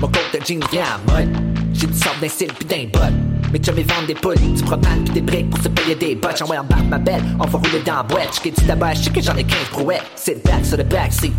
Mon 0.00 0.06
compte 0.06 0.32
de 0.32 0.38
jeans 0.44 0.60
vient 0.70 0.84
en 0.84 1.12
mode. 1.12 1.28
J'ai 1.72 1.86
du 1.86 1.98
sort 1.98 2.14
d'un 2.20 2.28
style 2.28 2.52
pis 2.52 2.64
d'un 2.64 2.84
bot. 2.92 3.12
Mes 3.52 3.58
chums 3.58 3.74
ils 3.78 3.84
vendent 3.84 4.06
des 4.06 4.14
poules, 4.14 4.36
du 4.36 4.62
propane 4.62 5.02
pis 5.04 5.12
des 5.12 5.20
briques 5.20 5.50
pour 5.50 5.60
se 5.60 5.68
payer 5.68 5.94
des 5.96 6.14
bottes. 6.14 6.36
J'envoie 6.38 6.58
en 6.58 6.64
barre 6.64 6.84
ma 6.84 6.98
belle, 6.98 7.22
on 7.40 7.46
va 7.46 7.58
rouler 7.58 7.82
dans 7.84 7.96
la 7.96 8.02
boîte. 8.04 8.34
J'suis 8.34 8.52
du 8.52 8.64
tabac, 8.64 8.94
j'sais 8.94 9.10
que 9.10 9.20
j'en 9.20 9.36
ai 9.36 9.44
15 9.44 9.58
brouettes. 9.72 10.02
Sit 10.14 10.44
back 10.44 10.64
sur 10.64 10.76
le 10.76 10.84
backseat. 10.84 11.32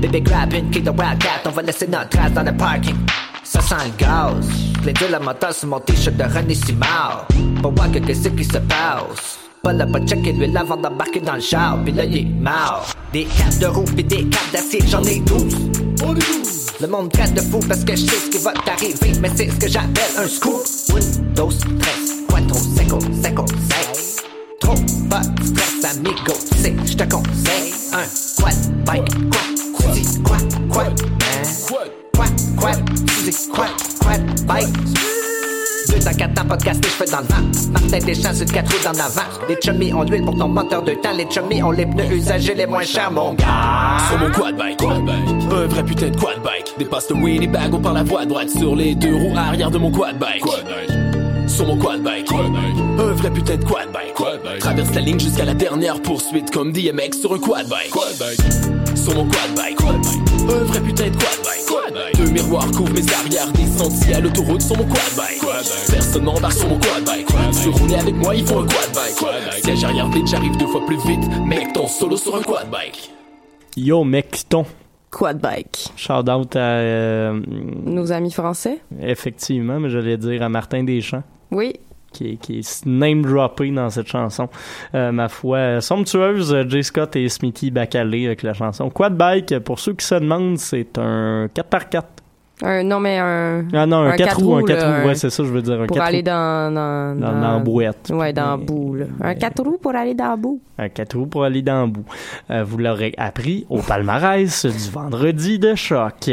Bébé 0.00 0.20
grab 0.22 0.52
une 0.54 0.70
kick 0.70 0.84
de 0.84 0.90
Wildcat, 0.90 1.42
on 1.44 1.50
va 1.50 1.62
laisser 1.62 1.86
notre 1.86 2.08
trace 2.08 2.32
dans 2.32 2.44
le 2.44 2.56
parking. 2.56 2.96
Ça 3.42 3.60
sent 3.60 3.74
le 3.84 4.04
gaz. 4.04 4.48
Les 4.86 4.92
deux 4.94 5.08
la 5.08 5.20
moteur 5.20 5.52
sur 5.52 5.68
mon 5.68 5.80
t-shirt 5.80 6.16
de 6.16 6.24
René 6.24 6.54
Simard. 6.54 7.26
Pour 7.60 7.72
voir 7.72 7.90
que 7.92 7.98
qu'est-ce 7.98 8.28
qui 8.28 8.44
se 8.44 8.58
passe? 8.58 9.38
Pas 9.62 9.72
là, 9.72 9.86
pas 9.86 10.00
checker 10.00 10.32
l'huile 10.32 10.56
avant 10.56 10.76
d'embarquer 10.76 11.20
dans 11.20 11.34
le 11.34 11.40
char, 11.40 11.78
pis 11.84 11.92
là 11.92 12.04
il 12.04 12.16
est 12.16 12.24
mort. 12.24 12.86
Des 13.12 13.24
capes 13.24 13.58
de 13.58 13.66
roue 13.66 13.84
pis 13.84 14.04
des 14.04 14.24
capes 14.24 14.52
d'acier, 14.52 14.80
j'en 14.88 15.02
ai 15.04 15.20
12. 15.20 16.61
Le 16.82 16.88
monde 16.88 17.12
traite 17.12 17.32
de 17.32 17.40
fou 17.40 17.60
parce 17.68 17.84
que 17.84 17.94
je 17.94 18.04
sais 18.04 18.16
ce 18.16 18.28
qui 18.28 18.38
va 18.38 18.52
t'arriver, 18.52 19.12
mais 19.20 19.30
c'est 19.36 19.48
ce 19.48 19.54
que 19.54 19.68
j'appelle 19.68 20.10
un 20.18 20.26
scoop. 20.26 20.64
Windows 20.92 21.48
13, 21.48 22.26
quattro, 22.28 22.58
seco, 22.58 22.98
seco, 23.22 23.44
sex. 23.70 24.16
Trop 24.58 24.74
pas 25.08 25.22
stress, 25.44 25.84
amigo, 25.94 26.34
sais, 26.60 26.74
je 26.84 26.96
te 26.96 27.04
conseille 27.04 27.72
un 27.92 28.42
quad 28.42 28.84
bike. 28.84 29.30
Quoi, 29.30 29.92
dis 29.92 30.22
quoi, 30.24 30.36
quoi, 30.72 30.82
hein? 30.82 31.42
Quoi, 31.68 32.24
quoi, 32.58 32.72
tu 33.06 33.30
dis 33.30 33.48
quoi, 33.54 33.66
quad 34.00 34.44
bike? 34.44 34.76
Deux 35.92 35.98
Dans 35.98 36.16
4 36.16 36.40
ans, 36.40 36.48
podcast, 36.48 36.80
je 36.82 36.88
fais 36.88 37.10
dans 37.10 37.20
le 37.20 37.26
vent. 37.26 37.70
Martin 37.72 37.98
Deschamps 37.98 38.34
sur 38.34 38.46
4 38.46 38.72
roues 38.72 38.84
dans 38.84 38.98
avant. 38.98 39.28
Les 39.48 39.56
chummies 39.60 39.92
ont 39.92 40.02
l'huile 40.02 40.24
pour 40.24 40.36
ton 40.36 40.48
moteur 40.48 40.82
de 40.82 40.92
temps. 40.92 41.12
Les 41.14 41.26
chummies 41.28 41.62
ont 41.62 41.70
les 41.70 41.84
pneus 41.84 42.14
usagés 42.14 42.54
les 42.54 42.66
moins 42.66 42.82
chers, 42.82 43.10
mon 43.10 43.34
gars. 43.34 43.98
Sur 44.08 44.18
mon 44.18 44.30
quad 44.30 44.56
bike, 44.56 44.78
quad 44.78 45.04
bike. 45.04 45.52
Un 45.52 45.66
vrai 45.66 45.84
putain 45.84 46.08
de 46.08 46.16
quad 46.16 46.42
bike. 46.42 46.72
Dépasse 46.78 47.10
le 47.10 47.16
Winnie 47.16 47.46
Bag, 47.46 47.74
on 47.74 47.80
par 47.80 47.92
la 47.92 48.04
voie 48.04 48.24
droite 48.24 48.48
sur 48.48 48.74
les 48.74 48.94
deux 48.94 49.14
roues 49.14 49.36
arrière 49.36 49.70
de 49.70 49.78
mon 49.78 49.90
quad 49.90 50.18
bike. 50.18 50.44
Sur 51.46 51.66
mon 51.66 51.76
quad 51.76 52.02
bike. 52.02 52.32
Un 52.32 53.12
vrai 53.12 53.30
putain 53.30 53.56
de 53.56 53.64
quad 53.64 53.88
bike. 53.92 54.58
Traverse 54.60 54.94
la 54.94 55.00
ligne 55.02 55.20
jusqu'à 55.20 55.44
la 55.44 55.54
dernière 55.54 56.00
poursuite 56.00 56.50
comme 56.50 56.72
DMX 56.72 57.20
sur 57.20 57.34
un 57.34 57.38
quad 57.38 57.68
bike. 57.68 57.92
Sur 59.02 59.14
mon 59.16 59.24
quad 59.24 59.54
bike. 59.56 59.78
Un 59.82 60.64
vrai 60.64 60.80
putain 60.80 61.04
de 61.10 61.16
quad 61.16 61.42
bike. 61.44 62.16
Deux 62.16 62.30
miroirs 62.30 62.70
couvrent 62.70 62.92
mes 62.92 63.12
arrières 63.12 63.50
des 63.52 63.66
sentiers 63.66 64.14
à 64.14 64.20
l'autoroute 64.20 64.60
sur 64.62 64.76
mon 64.76 64.84
quad 64.84 65.16
bike. 65.16 65.40
Personne 65.90 66.24
n'embarque 66.24 66.52
sur 66.52 66.68
mon 66.68 66.78
quad 66.78 67.04
bike. 67.04 67.26
Veux 67.32 67.70
rouler 67.70 67.94
avec 67.96 68.14
moi, 68.14 68.34
il 68.34 68.46
faut 68.46 68.60
un 68.60 68.66
quad 68.66 68.92
bike. 68.94 69.62
Siège 69.64 69.84
arrière 69.84 70.08
vite, 70.10 70.26
j'arrive 70.28 70.56
deux 70.56 70.66
fois 70.68 70.84
plus 70.86 70.98
vite. 71.06 71.20
Mec, 71.46 71.72
ton 71.72 71.86
solo 71.88 72.16
sur 72.16 72.36
un 72.36 72.42
quad 72.42 72.70
bike. 72.70 73.10
Yo, 73.76 74.04
mec, 74.04 74.42
ton. 74.48 74.64
Quad 75.10 75.38
bike. 75.40 75.88
Shout 75.96 76.28
out 76.30 76.56
à. 76.56 76.58
euh, 76.58 77.40
Nos 77.84 78.12
amis 78.12 78.30
français? 78.32 78.78
effectivement, 79.02 79.78
mais 79.80 79.90
j'allais 79.90 80.16
dire 80.16 80.42
à 80.42 80.48
Martin 80.48 80.84
Deschamps. 80.84 81.22
Oui. 81.50 81.74
Qui 82.12 82.32
est, 82.32 82.36
qui 82.36 82.58
est 82.58 82.86
name 82.86 83.22
droppé 83.22 83.70
dans 83.70 83.90
cette 83.90 84.08
chanson. 84.08 84.48
Euh, 84.94 85.12
ma 85.12 85.28
foi, 85.28 85.80
somptueuse, 85.80 86.54
Jay 86.68 86.82
Scott 86.82 87.16
et 87.16 87.28
Smithy 87.28 87.70
Bacalé 87.70 88.26
avec 88.26 88.42
la 88.42 88.54
chanson 88.54 88.90
Quad 88.90 89.16
Bike. 89.16 89.58
Pour 89.60 89.78
ceux 89.78 89.94
qui 89.94 90.04
se 90.04 90.14
demandent, 90.16 90.58
c'est 90.58 90.98
un 90.98 91.46
4x4. 91.46 92.21
Un, 92.62 92.84
non, 92.84 93.00
mais 93.00 93.18
un. 93.18 93.64
Ah 93.72 93.86
non, 93.86 94.02
un 94.02 94.10
4 94.16 94.18
quatre 94.18 94.38
roues, 94.42 94.54
un 94.54 94.60
roues, 94.60 94.66
4 94.66 94.78
là, 94.80 95.00
roues, 95.00 95.08
ouais, 95.08 95.14
c'est 95.14 95.30
ça, 95.30 95.42
je 95.44 95.48
veux 95.50 95.62
dire. 95.62 95.80
Un 95.80 95.86
Pour 95.86 95.96
4 95.96 96.06
aller 96.06 96.22
dans. 96.22 96.72
Dans, 96.72 97.18
Dans- 97.18 97.40
dans 97.40 97.60
bouette. 97.60 98.10
Ouais, 98.14 98.32
dans 98.32 98.50
la 98.52 98.56
boue, 98.56 98.94
là. 98.94 99.06
Un 99.20 99.34
4 99.34 99.62
roues 99.62 99.78
pour 99.80 99.94
aller 99.94 100.14
dans 100.14 100.28
la 100.28 100.36
boue. 100.36 100.60
Un 100.78 100.88
4 100.88 101.16
roues 101.16 101.26
pour 101.26 101.44
aller 101.44 101.62
dans 101.62 101.82
le 101.82 101.88
bout. 101.90 102.04
Euh, 102.50 102.62
vous 102.64 102.78
l'aurez 102.78 103.12
appris 103.18 103.66
au 103.68 103.78
palmarès 103.78 104.64
du 104.66 104.90
vendredi 104.90 105.58
de 105.58 105.74
choc. 105.74 106.30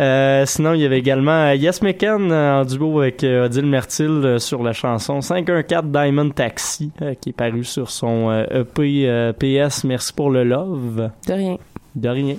Euh, 0.00 0.46
sinon, 0.46 0.74
il 0.74 0.80
y 0.80 0.86
avait 0.86 0.98
également 0.98 1.30
euh, 1.50 1.54
Yes 1.54 1.82
McCann 1.82 2.32
en 2.32 2.64
duo 2.64 3.00
avec 3.00 3.24
Odile 3.24 3.66
Mertil 3.66 4.36
sur 4.38 4.62
la 4.62 4.72
chanson 4.72 5.20
514 5.20 5.84
Diamond 5.90 6.30
Taxi 6.30 6.92
euh, 7.02 7.14
qui 7.20 7.30
est 7.30 7.32
paru 7.34 7.64
sur 7.64 7.90
son 7.90 8.30
EP 8.50 9.04
euh, 9.08 9.32
PS 9.32 9.84
Merci 9.84 10.12
pour 10.12 10.30
le 10.30 10.44
love. 10.44 11.10
De 11.26 11.32
rien. 11.32 11.56
De 11.94 12.08
rien. 12.08 12.36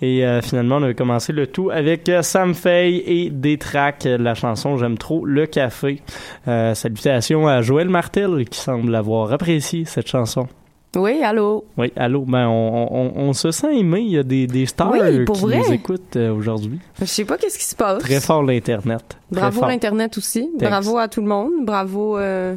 Et 0.00 0.24
euh, 0.24 0.40
finalement, 0.40 0.76
on 0.76 0.82
a 0.84 0.94
commencé 0.94 1.32
le 1.32 1.46
tout 1.46 1.70
avec 1.70 2.08
euh, 2.08 2.22
Sam 2.22 2.54
Fay 2.54 3.02
et 3.06 3.30
des 3.30 3.58
tracks 3.58 4.06
euh, 4.06 4.16
de 4.16 4.22
la 4.22 4.34
chanson 4.34 4.78
J'aime 4.78 4.96
trop 4.96 5.24
le 5.26 5.46
café. 5.46 6.00
Euh, 6.48 6.74
salutations 6.74 7.46
à 7.46 7.60
Joël 7.60 7.88
Martel 7.90 8.44
qui 8.48 8.58
semble 8.58 8.94
avoir 8.94 9.32
apprécié 9.32 9.84
cette 9.84 10.08
chanson. 10.08 10.48
Oui, 10.96 11.22
allô? 11.22 11.66
Oui, 11.76 11.92
allô? 11.94 12.22
Ben, 12.26 12.46
on, 12.48 12.88
on, 12.90 13.12
on 13.28 13.32
se 13.34 13.50
sent 13.50 13.78
aimé. 13.78 14.00
Il 14.00 14.12
y 14.12 14.18
a 14.18 14.22
des, 14.22 14.46
des 14.46 14.64
stars 14.64 14.92
Oui, 14.92 15.24
qui 15.26 15.40
vrai. 15.42 15.58
nous 15.58 15.72
écoutent 15.74 16.16
aujourd'hui. 16.16 16.78
Je 16.98 17.04
sais 17.04 17.26
pas 17.26 17.36
qu'est-ce 17.36 17.58
qui 17.58 17.64
se 17.66 17.76
passe. 17.76 18.02
Très 18.02 18.18
fort 18.20 18.42
l'Internet. 18.42 19.18
Bravo 19.30 19.60
l'Internet 19.66 20.16
aussi. 20.16 20.48
Bravo 20.58 20.96
à 20.96 21.08
tout 21.08 21.20
le 21.20 21.26
monde. 21.28 21.52
Bravo. 21.64 22.16
euh, 22.16 22.56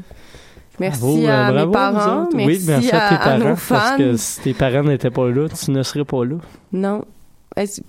Merci 0.80 1.02
Bravo, 1.02 1.18
euh, 1.26 1.30
à 1.30 1.52
bravo 1.52 1.68
mes 1.68 1.72
parents. 1.74 2.30
Merci, 2.34 2.48
oui, 2.48 2.64
merci 2.68 2.92
à, 2.92 3.06
à, 3.06 3.10
tes 3.10 3.16
à 3.16 3.18
parents. 3.20 3.38
nos 3.40 3.46
Parce 3.46 3.62
fans. 3.62 3.98
que 3.98 4.16
si 4.18 4.42
tes 4.42 4.54
parents 4.54 4.84
n'étaient 4.84 5.10
pas 5.12 5.30
là, 5.30 5.48
tu 5.50 5.72
ne 5.72 5.84
serais 5.84 6.06
pas 6.06 6.24
là. 6.26 6.36
Non. 6.74 7.04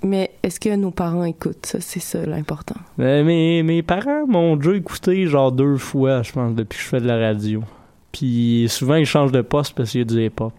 Mais 0.02 0.32
est-ce 0.42 0.58
que 0.58 0.74
nos 0.74 0.90
parents 0.90 1.22
écoutent 1.24 1.64
ça? 1.66 1.78
C'est 1.80 2.00
ça 2.00 2.18
l'important. 2.26 2.74
Euh, 2.98 3.22
mes, 3.22 3.62
mes 3.62 3.82
parents 3.82 4.26
m'ont 4.26 4.56
déjà 4.56 4.74
écouté 4.74 5.26
genre 5.26 5.52
deux 5.52 5.76
fois, 5.76 6.22
je 6.22 6.32
pense, 6.32 6.54
depuis 6.54 6.78
que 6.78 6.82
je 6.82 6.88
fais 6.88 7.00
de 7.00 7.06
la 7.06 7.18
radio. 7.18 7.62
Puis 8.10 8.66
souvent, 8.68 8.96
ils 8.96 9.06
changent 9.06 9.30
de 9.30 9.42
poste 9.42 9.74
parce 9.76 9.90
qu'il 9.90 10.00
y 10.00 10.02
a 10.02 10.06
du 10.06 10.24
hip-hop. 10.24 10.52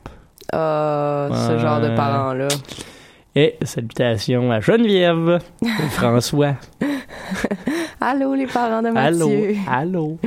Euh, 0.54 1.30
ce 1.30 1.58
genre 1.60 1.82
de 1.82 1.90
parents-là. 1.96 2.48
Et 3.36 3.56
salutations 3.64 4.52
à 4.52 4.60
Geneviève 4.62 5.40
et 5.64 5.68
François. 5.92 6.56
Allô, 8.00 8.34
les 8.36 8.48
parents 8.48 8.82
de 8.82 8.88
Allô, 8.96 9.28
Mathieu. 9.30 9.56
allô. 9.70 10.18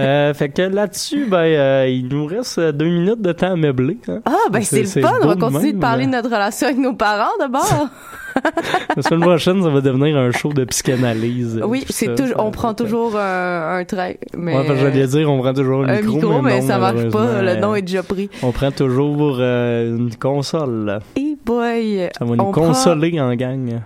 Euh, 0.00 0.34
fait 0.34 0.48
que 0.48 0.62
là-dessus, 0.62 1.26
ben, 1.26 1.38
euh, 1.38 1.86
il 1.88 2.08
nous 2.08 2.26
reste 2.26 2.58
euh, 2.58 2.72
deux 2.72 2.86
minutes 2.86 3.20
de 3.22 3.32
temps 3.32 3.52
à 3.52 3.56
meubler. 3.56 3.98
hein. 4.08 4.20
Ah, 4.24 4.34
ben 4.50 4.62
c'est 4.62 4.80
le 4.80 4.86
fun. 4.86 5.12
On 5.22 5.26
va 5.28 5.36
continuer 5.36 5.72
de 5.72 5.78
parler 5.78 6.04
hein. 6.04 6.08
de 6.08 6.12
notre 6.12 6.28
relation 6.30 6.66
avec 6.68 6.78
nos 6.78 6.94
parents 6.94 7.36
d'abord. 7.38 7.88
La 8.96 9.02
semaine 9.02 9.20
prochaine, 9.22 9.62
ça 9.62 9.68
va 9.68 9.80
devenir 9.80 10.16
un 10.16 10.30
show 10.30 10.52
de 10.52 10.64
psychanalyse. 10.64 11.60
oui, 11.64 11.84
c'est 11.88 12.14
toujours, 12.14 12.36
on 12.38 12.50
prend 12.52 12.72
toujours 12.72 13.16
un, 13.16 13.78
un 13.78 13.84
trait. 13.84 14.20
Mais 14.36 14.56
Ouais, 14.56 14.76
j'allais 14.76 15.06
dire, 15.08 15.28
on 15.30 15.40
prend 15.40 15.52
toujours 15.52 15.82
un 15.84 15.88
un 15.88 15.96
micro, 16.02 16.14
micro, 16.14 16.42
mais, 16.42 16.60
non, 16.60 16.66
ça 16.66 16.78
marche 16.78 17.08
pas. 17.10 17.42
Le 17.42 17.56
nom 17.56 17.74
est 17.74 17.82
déjà 17.82 18.02
pris. 18.04 18.30
On 18.42 18.52
prend 18.52 18.70
toujours 18.70 19.38
euh, 19.40 19.96
une 19.96 20.14
console. 20.14 21.00
Et 21.16 21.36
boy, 21.44 22.08
Ça 22.16 22.24
va 22.24 22.36
nous 22.36 22.44
on 22.44 22.52
prend- 22.52 22.68
consoler 22.68 23.20
en 23.20 23.34
gang. 23.34 23.80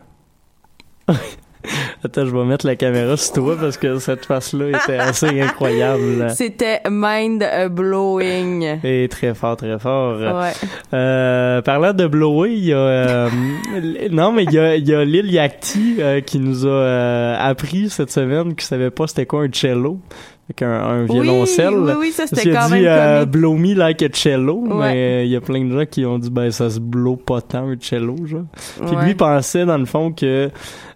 Attends, 2.04 2.26
je 2.26 2.36
vais 2.36 2.44
mettre 2.44 2.66
la 2.66 2.76
caméra 2.76 3.16
sur 3.16 3.34
toi 3.34 3.56
parce 3.60 3.76
que 3.76 3.98
cette 3.98 4.26
face-là 4.26 4.70
était 4.70 4.98
assez 4.98 5.40
incroyable. 5.40 6.30
C'était 6.34 6.80
mind 6.90 7.44
blowing. 7.70 8.78
Et 8.84 9.08
très 9.08 9.34
fort, 9.34 9.56
très 9.56 9.78
fort. 9.78 10.18
Ouais. 10.18 10.52
Euh, 10.94 11.62
parlant 11.62 11.92
de 11.92 12.06
blower, 12.06 12.50
il 12.50 12.64
y 12.64 12.72
a 12.72 12.78
euh, 12.78 13.28
non 14.10 14.32
mais 14.32 14.44
il 14.44 14.52
y 14.52 14.58
a, 14.58 14.76
il 14.76 14.88
y 14.88 14.94
a 14.94 15.04
Lil 15.04 15.30
Yachty 15.30 15.96
euh, 15.98 16.20
qui 16.20 16.38
nous 16.38 16.66
a 16.66 16.70
euh, 16.70 17.36
appris 17.38 17.88
cette 17.90 18.10
semaine 18.10 18.54
qu'il 18.54 18.62
savait 18.62 18.90
pas 18.90 19.06
c'était 19.06 19.26
quoi 19.26 19.42
un 19.42 19.48
cello. 19.52 19.98
Avec 20.60 20.62
un, 20.62 21.04
violoncelle. 21.04 21.74
oui, 21.74 21.92
oui, 21.98 22.10
ça, 22.12 22.26
c'était 22.26 22.50
quand 22.52 22.66
dit, 22.66 22.72
même 22.74 22.84
euh, 22.86 23.24
blow 23.24 23.54
me 23.54 23.74
like 23.74 24.02
a 24.02 24.08
cello, 24.12 24.56
Ouais. 24.66 24.92
mais 24.92 24.96
euh, 24.96 25.24
il 25.24 25.30
y 25.30 25.36
a 25.36 25.40
plein 25.40 25.64
de 25.64 25.78
gens 25.78 25.86
qui 25.86 26.04
ont 26.04 26.18
dit 26.18 26.30
ben 26.30 26.50
ça 26.50 26.68
se 26.70 26.78
blow 26.80 27.16
pas 27.16 27.40
tant 27.40 27.68
un 27.68 27.76
cello, 27.80 28.16
genre. 28.26 28.42
Puis 28.86 28.96
Ouais. 28.96 29.04
lui 29.06 29.14
pensait 29.14 29.64
dans 29.64 29.78
le 29.78 29.86
fond 29.86 30.12
que 30.12 30.50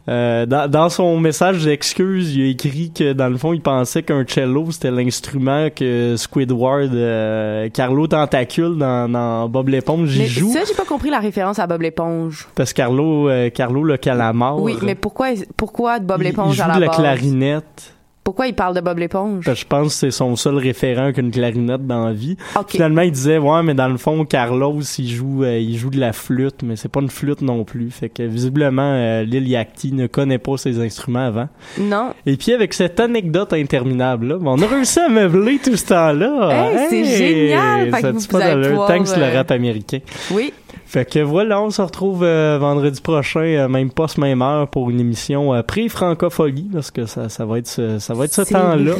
euh, 0.09 0.46
dans, 0.46 0.70
dans 0.70 0.88
son 0.88 1.18
message 1.18 1.64
d'excuse, 1.64 2.36
il 2.36 2.42
a 2.42 2.46
écrit 2.50 2.92
que 2.94 3.12
dans 3.12 3.28
le 3.28 3.36
fond, 3.36 3.52
il 3.52 3.61
pensait 3.61 4.02
qu'un 4.04 4.24
cello 4.28 4.70
c'était 4.70 4.92
l'instrument 4.92 5.68
que 5.74 6.14
Squidward, 6.16 6.94
euh, 6.94 7.68
Carlo 7.70 8.07
Tentacule 8.07 8.76
dans, 8.78 9.11
dans 9.11 9.48
Bob 9.48 9.68
l'éponge 9.68 10.14
y 10.16 10.20
Mais 10.20 10.26
joue. 10.26 10.52
ça, 10.52 10.61
j'ai 10.68 10.74
pas 10.74 10.84
compris 10.84 11.11
la 11.11 11.18
référence 11.18 11.59
à 11.59 11.66
Bob 11.66 11.82
l'éponge. 11.82 12.46
Parce 12.54 12.72
que 12.72 12.76
Carlo, 12.76 13.28
euh, 13.28 13.50
Carlo 13.50 13.82
le 13.82 13.96
calamar. 13.96 14.61
Oui, 14.61 14.76
mais 14.82 14.94
pourquoi, 14.94 15.30
pourquoi 15.57 15.98
de 15.98 16.04
Bob 16.04 16.18
il, 16.20 16.26
il 16.26 16.28
l'éponge 16.30 16.54
joue 16.54 16.62
à 16.62 16.68
la 16.68 16.74
de 16.76 16.80
la 16.82 16.86
base? 16.86 16.96
clarinette. 16.98 17.92
Pourquoi 18.27 18.49
il 18.49 18.55
parle 18.55 18.74
de 18.74 18.81
Bob 18.81 18.99
l'éponge? 18.99 19.49
Je 19.55 19.64
pense 19.64 19.87
que 19.87 19.95
c'est 20.01 20.11
son 20.11 20.35
seul 20.35 20.57
référent 20.57 21.12
qu'une 21.12 21.31
clarinette 21.31 21.87
dans 21.87 22.07
la 22.07 22.12
vie. 22.12 22.37
Ok. 22.59 22.72
Finalement, 22.72 23.03
il 23.03 23.12
disait 23.12 23.39
ouais, 23.39 23.62
mais 23.62 23.72
dans 23.72 23.87
le 23.87 23.99
fond, 23.99 24.24
Carlos, 24.24 24.81
il 24.99 25.09
joue, 25.09 25.45
euh, 25.45 25.61
il 25.61 25.79
joue 25.79 25.91
de 25.91 26.01
la 26.01 26.12
flûte, 26.12 26.64
mais 26.64 26.74
c'est 26.74 26.89
pas 26.89 26.99
une 26.99 27.09
flûte 27.09 27.41
non 27.41 27.62
plus. 27.62 27.89
Fait 27.93 28.09
que 28.09 28.24
visiblement, 28.24 28.83
euh, 28.83 29.22
Lil 29.22 29.47
Yachty 29.47 29.93
ne 29.93 30.09
connaît 30.09 30.39
pas 30.39 30.57
ses 30.57 30.81
instruments 30.81 31.27
avant. 31.27 31.49
Non. 31.79 32.14
Et 32.27 32.37
puis 32.37 32.53
avec 32.53 32.74
cette 32.74 32.99
anecdote 32.99 33.53
interminable 33.53 34.27
là, 34.27 34.39
on 34.41 34.61
a 34.61 34.66
réussi 34.66 34.99
à 34.99 35.09
meubler 35.09 35.61
tout 35.62 35.77
ce 35.77 35.87
temps-là. 35.87 36.51
Hey, 36.72 36.87
c'est 36.91 37.05
génial! 37.05 37.95
Fait 37.95 38.01
Ça 38.01 38.11
que 38.12 38.16
vous 38.16 38.39
d'allure. 38.41 38.68
pouvoir, 38.70 38.89
Thanks 38.89 39.16
le 39.16 39.22
euh, 39.22 39.35
rap 39.37 39.53
américain. 39.53 39.99
Oui. 40.33 40.53
Fait 40.87 41.05
que 41.05 41.18
voilà, 41.18 41.61
on 41.61 41.70
se 41.70 41.82
retrouve 41.82 42.22
euh, 42.22 42.59
vendredi 42.61 43.01
prochain, 43.01 43.41
euh, 43.41 43.68
même 43.68 43.91
poste, 43.91 44.18
même 44.18 44.41
heure, 44.41 44.68
pour 44.68 44.89
une 44.89 45.01
émission 45.01 45.53
euh, 45.53 45.62
pré-francophonie, 45.62 46.70
parce 46.72 46.93
que 46.93 47.07
ça, 47.07 47.28
ça 47.28 47.45
va 47.45 47.59
être 47.59 47.66
ce, 47.66 47.99
ça 47.99 48.14
va 48.14 48.24
être 48.24 48.32
ce 48.32 48.43
temps-là. 48.43 48.95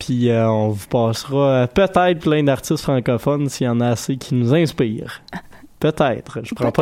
Puis 0.00 0.30
euh, 0.30 0.48
on 0.48 0.70
vous 0.70 0.86
passera 0.88 1.66
peut-être 1.66 2.20
plein 2.20 2.42
d'artistes 2.42 2.82
francophones 2.82 3.50
s'il 3.50 3.66
y 3.66 3.70
en 3.70 3.82
a 3.82 3.88
assez 3.88 4.16
qui 4.16 4.34
nous 4.34 4.54
inspirent. 4.54 5.20
Peut-être. 5.78 6.40
Je 6.42 6.54
prends 6.54 6.64
pas 6.64 6.72